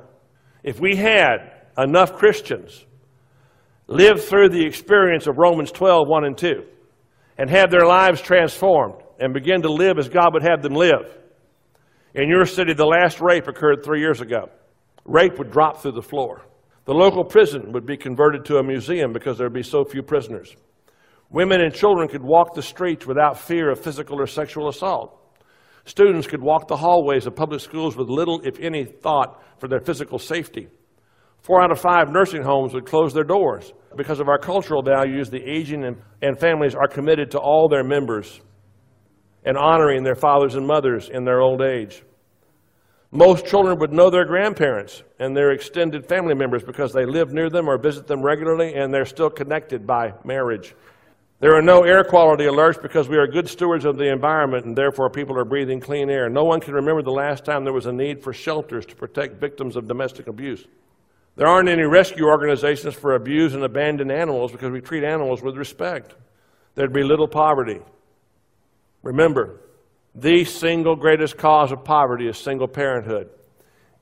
If 0.64 0.80
we 0.80 0.96
had 0.96 1.38
enough 1.78 2.14
Christians 2.14 2.86
live 3.88 4.24
through 4.24 4.50
the 4.50 4.66
experience 4.66 5.28
of 5.28 5.38
Romans 5.38 5.72
12, 5.72 6.08
1 6.08 6.26
and 6.26 6.38
2, 6.38 6.64
and 7.38 7.50
have 7.50 7.72
their 7.72 7.86
lives 7.86 8.22
transformed 8.22 9.02
and 9.20 9.34
begin 9.34 9.62
to 9.64 9.72
live 9.72 9.98
as 9.98 10.10
God 10.10 10.34
would 10.34 10.44
have 10.44 10.62
them 10.62 10.74
live. 10.74 11.18
In 12.14 12.30
your 12.30 12.46
city, 12.46 12.74
the 12.74 12.86
last 12.86 13.22
rape 13.22 13.48
occurred 13.48 13.84
three 13.84 14.02
years 14.02 14.20
ago. 14.20 14.50
Rape 15.06 15.38
would 15.38 15.52
drop 15.52 15.82
through 15.82 15.94
the 15.94 16.02
floor. 16.02 16.42
The 16.86 16.94
local 16.94 17.24
prison 17.24 17.72
would 17.72 17.86
be 17.86 17.96
converted 17.96 18.44
to 18.46 18.58
a 18.58 18.64
museum 18.64 19.14
because 19.14 19.38
there 19.38 19.48
would 19.48 19.54
be 19.54 19.64
so 19.64 19.86
few 19.86 20.04
prisoners. 20.04 20.56
Women 21.30 21.62
and 21.62 21.74
children 21.74 22.10
could 22.10 22.24
walk 22.24 22.54
the 22.54 22.62
streets 22.62 23.08
without 23.08 23.40
fear 23.40 23.72
of 23.72 23.80
physical 23.80 24.20
or 24.20 24.28
sexual 24.28 24.68
assault. 24.68 25.18
Students 25.86 26.28
could 26.28 26.42
walk 26.42 26.68
the 26.68 26.76
hallways 26.76 27.26
of 27.26 27.36
public 27.36 27.62
schools 27.62 27.96
with 27.96 28.10
little, 28.10 28.42
if 28.42 28.60
any, 28.60 28.84
thought 28.84 29.42
for 29.60 29.70
their 29.70 29.80
physical 29.80 30.20
safety. 30.20 30.68
Four 31.42 31.64
out 31.64 31.72
of 31.72 31.80
five 31.80 32.12
nursing 32.12 32.44
homes 32.44 32.74
would 32.74 32.86
close 32.86 33.14
their 33.14 33.24
doors. 33.24 33.72
Because 33.96 34.20
of 34.20 34.28
our 34.28 34.38
cultural 34.38 34.84
values, 34.84 35.30
the 35.30 35.42
aging 35.42 35.86
and, 35.86 35.98
and 36.22 36.40
families 36.40 36.76
are 36.76 36.88
committed 36.88 37.32
to 37.32 37.40
all 37.40 37.70
their 37.70 37.84
members 37.84 38.42
and 39.44 39.58
honoring 39.58 40.04
their 40.04 40.16
fathers 40.16 40.56
and 40.56 40.66
mothers 40.66 41.10
in 41.10 41.26
their 41.26 41.42
old 41.42 41.62
age. 41.62 42.04
Most 43.12 43.46
children 43.46 43.78
would 43.80 43.92
know 43.92 44.10
their 44.10 44.24
grandparents 44.24 45.04
and 45.20 45.36
their 45.36 45.52
extended 45.52 46.06
family 46.06 46.34
members 46.34 46.64
because 46.64 46.94
they 46.94 47.06
live 47.06 47.34
near 47.34 47.50
them 47.50 47.68
or 47.68 47.78
visit 47.78 48.08
them 48.08 48.22
regularly 48.22 48.74
and 48.76 48.94
they're 48.94 49.06
still 49.06 49.30
connected 49.30 49.86
by 49.86 50.14
marriage. 50.24 50.76
There 51.42 51.56
are 51.56 51.62
no 51.62 51.84
air 51.84 52.04
quality 52.04 52.46
alerts 52.46 52.82
because 52.82 53.10
we 53.10 53.18
are 53.18 53.28
good 53.28 53.50
stewards 53.50 53.84
of 53.84 53.98
the 53.98 54.10
environment 54.10 54.66
and 54.66 54.78
therefore 54.78 55.10
people 55.10 55.38
are 55.38 55.44
breathing 55.44 55.82
clean 55.82 56.10
air. 56.10 56.30
No 56.30 56.44
one 56.46 56.62
can 56.62 56.74
remember 56.74 57.02
the 57.02 57.12
last 57.12 57.44
time 57.44 57.64
there 57.64 57.74
was 57.74 57.88
a 57.88 57.92
need 57.92 58.24
for 58.24 58.32
shelters 58.32 58.86
to 58.86 58.96
protect 58.96 59.42
victims 59.42 59.76
of 59.76 59.88
domestic 59.88 60.28
abuse. 60.28 60.66
There 61.36 61.48
aren't 61.48 61.68
any 61.68 61.84
rescue 61.84 62.26
organizations 62.26 62.94
for 62.94 63.16
abused 63.16 63.56
and 63.56 63.64
abandoned 63.64 64.12
animals 64.12 64.52
because 64.52 64.72
we 64.72 64.82
treat 64.82 65.04
animals 65.04 65.42
with 65.42 65.58
respect. 65.58 66.16
There'd 66.76 66.94
be 66.94 67.04
little 67.04 67.28
poverty. 67.28 67.80
Remember, 69.04 69.62
the 70.16 70.44
single 70.44 70.96
greatest 70.96 71.38
cause 71.38 71.72
of 71.72 71.84
poverty 71.84 72.28
is 72.28 72.38
single 72.38 72.68
parenthood. 72.68 73.30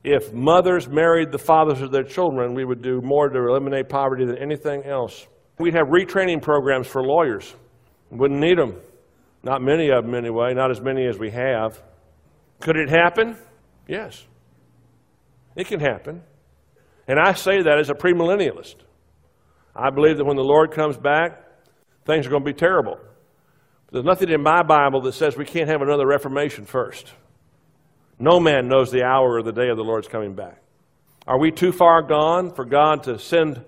If 0.04 0.34
mothers 0.34 0.88
married 0.88 1.32
the 1.32 1.38
fathers 1.38 1.82
of 1.82 1.92
their 1.92 2.04
children, 2.04 2.54
we 2.54 2.66
would 2.66 2.82
do 2.82 3.02
more 3.02 3.30
to 3.30 3.38
eliminate 3.38 3.90
poverty 3.90 4.26
than 4.26 4.38
anything 4.38 4.84
else. 4.84 5.28
We'd 5.58 5.76
have 5.76 5.88
retraining 5.88 6.42
programs 6.42 6.88
for 6.88 7.04
lawyers. 7.04 7.54
Wouldn't 8.10 8.40
need 8.40 8.58
them. 8.58 8.76
Not 9.44 9.62
many 9.62 9.90
of 9.90 10.06
them, 10.06 10.16
anyway, 10.16 10.54
not 10.54 10.72
as 10.72 10.82
many 10.82 11.06
as 11.06 11.18
we 11.18 11.30
have. 11.32 11.82
Could 12.60 12.76
it 12.76 12.90
happen? 12.90 13.38
Yes. 13.88 14.26
It 15.56 15.68
can 15.68 15.80
happen. 15.80 16.24
And 17.08 17.20
I 17.20 17.34
say 17.34 17.62
that 17.62 17.78
as 17.80 17.90
a 17.90 17.94
premillennialist. 17.94 18.76
I 19.76 19.90
believe 19.90 20.18
that 20.18 20.26
when 20.26 20.38
the 20.38 20.44
Lord 20.44 20.72
comes 20.72 20.98
back, 20.98 21.44
things 22.06 22.26
are 22.26 22.30
going 22.30 22.44
to 22.44 22.52
be 22.52 22.58
terrible. 22.58 22.98
There's 23.92 24.06
nothing 24.06 24.30
in 24.30 24.42
my 24.42 24.64
Bible 24.64 25.02
that 25.02 25.14
says 25.14 25.36
we 25.36 25.46
can't 25.46 25.70
have 25.70 25.82
another 25.82 26.06
Reformation 26.06 26.66
first. 26.66 27.12
No 28.20 28.40
man 28.40 28.68
knows 28.68 28.92
the 28.92 29.04
hour 29.04 29.36
or 29.36 29.44
the 29.44 29.52
day 29.52 29.70
of 29.70 29.78
the 29.78 29.84
Lord's 29.84 30.08
coming 30.08 30.36
back. 30.36 30.62
Are 31.26 31.40
we 31.40 31.52
too 31.52 31.72
far 31.72 32.02
gone 32.02 32.54
for 32.54 32.66
God 32.66 33.04
to 33.04 33.18
send 33.18 33.64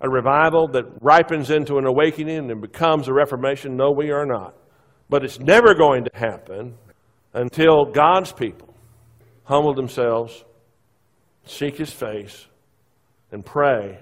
a 0.00 0.08
revival 0.08 0.68
that 0.68 0.84
ripens 1.00 1.50
into 1.50 1.78
an 1.78 1.86
awakening 1.86 2.50
and 2.50 2.60
becomes 2.60 3.08
a 3.08 3.12
Reformation? 3.12 3.76
No, 3.76 3.90
we 3.90 4.10
are 4.10 4.26
not. 4.26 4.54
But 5.08 5.24
it's 5.24 5.38
never 5.38 5.74
going 5.74 6.04
to 6.04 6.10
happen 6.14 6.76
until 7.32 7.84
God's 7.84 8.32
people 8.32 8.74
humble 9.44 9.74
themselves, 9.74 10.44
seek 11.44 11.76
His 11.76 11.92
face, 11.92 12.46
and 13.30 13.44
pray 13.44 13.98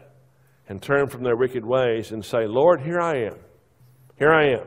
and 0.68 0.80
turn 0.80 1.08
from 1.08 1.22
their 1.22 1.36
wicked 1.36 1.64
ways 1.64 2.12
and 2.12 2.24
say, 2.24 2.46
Lord, 2.46 2.80
here 2.80 3.00
I 3.00 3.24
am. 3.24 3.36
Here 4.16 4.32
I 4.32 4.50
am. 4.50 4.66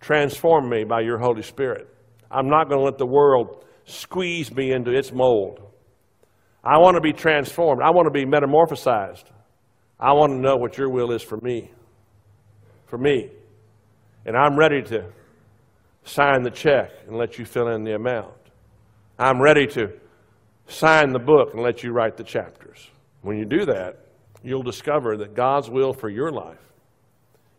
Transform 0.00 0.68
me 0.68 0.84
by 0.84 1.00
your 1.00 1.18
Holy 1.18 1.42
Spirit. 1.42 1.88
I'm 2.30 2.48
not 2.48 2.68
going 2.68 2.78
to 2.78 2.84
let 2.84 2.98
the 2.98 3.06
world 3.06 3.64
squeeze 3.84 4.52
me 4.52 4.72
into 4.72 4.92
its 4.92 5.12
mold. 5.12 5.60
I 6.64 6.78
want 6.78 6.96
to 6.96 7.00
be 7.00 7.12
transformed. 7.12 7.82
I 7.82 7.90
want 7.90 8.06
to 8.06 8.10
be 8.10 8.24
metamorphosized. 8.24 9.24
I 9.98 10.12
want 10.12 10.32
to 10.32 10.38
know 10.38 10.56
what 10.56 10.78
your 10.78 10.88
will 10.88 11.12
is 11.12 11.22
for 11.22 11.38
me. 11.38 11.70
For 12.86 12.98
me. 12.98 13.30
And 14.24 14.36
I'm 14.36 14.58
ready 14.58 14.82
to 14.82 15.04
sign 16.04 16.42
the 16.42 16.50
check 16.50 16.90
and 17.06 17.16
let 17.16 17.38
you 17.38 17.44
fill 17.44 17.68
in 17.68 17.84
the 17.84 17.94
amount. 17.94 18.34
I'm 19.18 19.40
ready 19.40 19.66
to 19.68 19.92
sign 20.66 21.12
the 21.12 21.18
book 21.18 21.52
and 21.52 21.62
let 21.62 21.82
you 21.82 21.92
write 21.92 22.16
the 22.16 22.24
chapters. 22.24 22.88
When 23.22 23.38
you 23.38 23.44
do 23.44 23.66
that, 23.66 23.98
you'll 24.42 24.62
discover 24.62 25.18
that 25.18 25.34
God's 25.34 25.68
will 25.68 25.92
for 25.92 26.08
your 26.08 26.30
life 26.30 26.58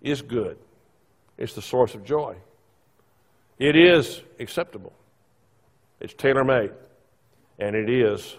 is 0.02 0.22
good. 0.22 0.58
It's 1.42 1.54
the 1.54 1.62
source 1.62 1.96
of 1.96 2.04
joy. 2.04 2.36
It 3.58 3.76
is 3.76 4.22
acceptable. 4.40 4.94
It's 6.00 6.14
tailor 6.14 6.44
made. 6.44 6.70
And 7.58 7.76
it 7.76 7.90
is 7.90 8.38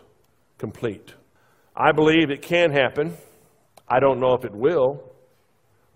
complete. 0.57 1.13
I 1.75 1.91
believe 1.91 2.31
it 2.31 2.43
can 2.43 2.71
happen. 2.71 3.17
I 3.89 3.99
don't 3.99 4.21
know 4.21 4.35
if 4.35 4.45
it 4.45 4.55
will. 4.55 5.03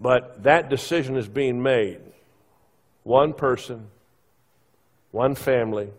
But 0.01 0.42
that 0.42 0.69
decision 0.69 1.16
is 1.16 1.29
being 1.29 1.62
made. 1.62 2.01
One 3.05 3.35
person, 3.35 3.87
one 5.12 5.37
family, 5.37 5.90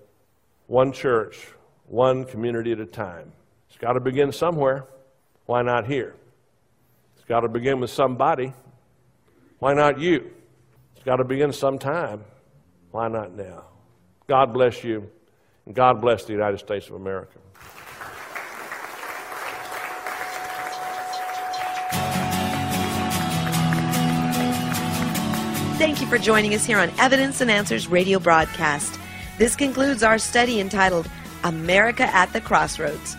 one 0.68 0.92
church, 0.92 1.48
one 1.88 2.26
community 2.26 2.74
at 2.74 2.82
a 2.82 2.86
time. 2.86 3.32
It's 3.70 3.78
got 3.78 3.94
to 3.94 4.02
begin 4.02 4.34
somewhere. 4.34 4.84
Why 5.46 5.62
not 5.62 5.88
here? 5.88 6.16
It's 7.16 7.24
got 7.24 7.42
to 7.42 7.48
begin 7.48 7.80
with 7.80 7.92
somebody. 7.92 8.52
Why 9.60 9.74
not 9.74 10.02
you? 10.02 10.32
Got 11.08 11.16
to 11.16 11.24
begin 11.24 11.54
sometime. 11.54 12.22
Why 12.92 13.08
not 13.08 13.34
now? 13.34 13.64
God 14.28 14.52
bless 14.52 14.84
you, 14.84 15.10
and 15.66 15.74
God 15.74 16.02
bless 16.02 16.26
the 16.26 16.34
United 16.34 16.58
States 16.58 16.90
of 16.90 16.96
America. 16.96 17.40
Thank 25.78 26.02
you 26.02 26.08
for 26.08 26.18
joining 26.18 26.54
us 26.54 26.66
here 26.66 26.78
on 26.78 26.92
Evidence 27.00 27.40
and 27.40 27.50
Answers 27.50 27.88
radio 27.88 28.20
broadcast. 28.20 29.00
This 29.38 29.56
concludes 29.56 30.04
our 30.04 30.18
study 30.18 30.60
entitled 30.60 31.10
America 31.46 32.14
at 32.14 32.34
the 32.34 32.42
Crossroads. 32.42 33.16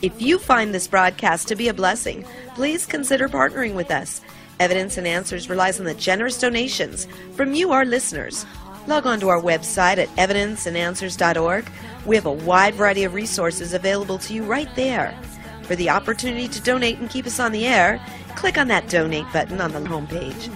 If 0.00 0.22
you 0.22 0.38
find 0.38 0.72
this 0.72 0.86
broadcast 0.86 1.48
to 1.48 1.56
be 1.56 1.66
a 1.66 1.74
blessing, 1.74 2.24
please 2.54 2.86
consider 2.86 3.28
partnering 3.28 3.74
with 3.74 3.90
us 3.90 4.20
Evidence 4.58 4.96
and 4.96 5.06
Answers 5.06 5.50
relies 5.50 5.78
on 5.78 5.86
the 5.86 5.94
generous 5.94 6.38
donations 6.38 7.06
from 7.34 7.54
you, 7.54 7.72
our 7.72 7.84
listeners. 7.84 8.46
Log 8.86 9.06
on 9.06 9.20
to 9.20 9.28
our 9.28 9.40
website 9.40 9.98
at 9.98 10.08
evidenceandanswers.org. 10.16 11.68
We 12.06 12.16
have 12.16 12.26
a 12.26 12.32
wide 12.32 12.74
variety 12.74 13.04
of 13.04 13.14
resources 13.14 13.74
available 13.74 14.18
to 14.18 14.34
you 14.34 14.44
right 14.44 14.72
there. 14.76 15.18
For 15.62 15.74
the 15.74 15.90
opportunity 15.90 16.46
to 16.48 16.60
donate 16.60 16.98
and 16.98 17.10
keep 17.10 17.26
us 17.26 17.40
on 17.40 17.52
the 17.52 17.66
air, 17.66 18.00
click 18.36 18.56
on 18.56 18.68
that 18.68 18.88
donate 18.88 19.26
button 19.32 19.60
on 19.60 19.72
the 19.72 19.80
homepage. 19.80 20.50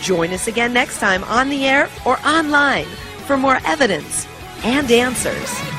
Join 0.00 0.30
us 0.30 0.48
again 0.48 0.72
next 0.72 0.98
time 0.98 1.22
on 1.24 1.48
the 1.48 1.66
air 1.66 1.88
or 2.04 2.18
online 2.26 2.86
for 3.26 3.36
more 3.36 3.60
evidence 3.64 4.26
and 4.64 4.90
answers. 4.90 5.75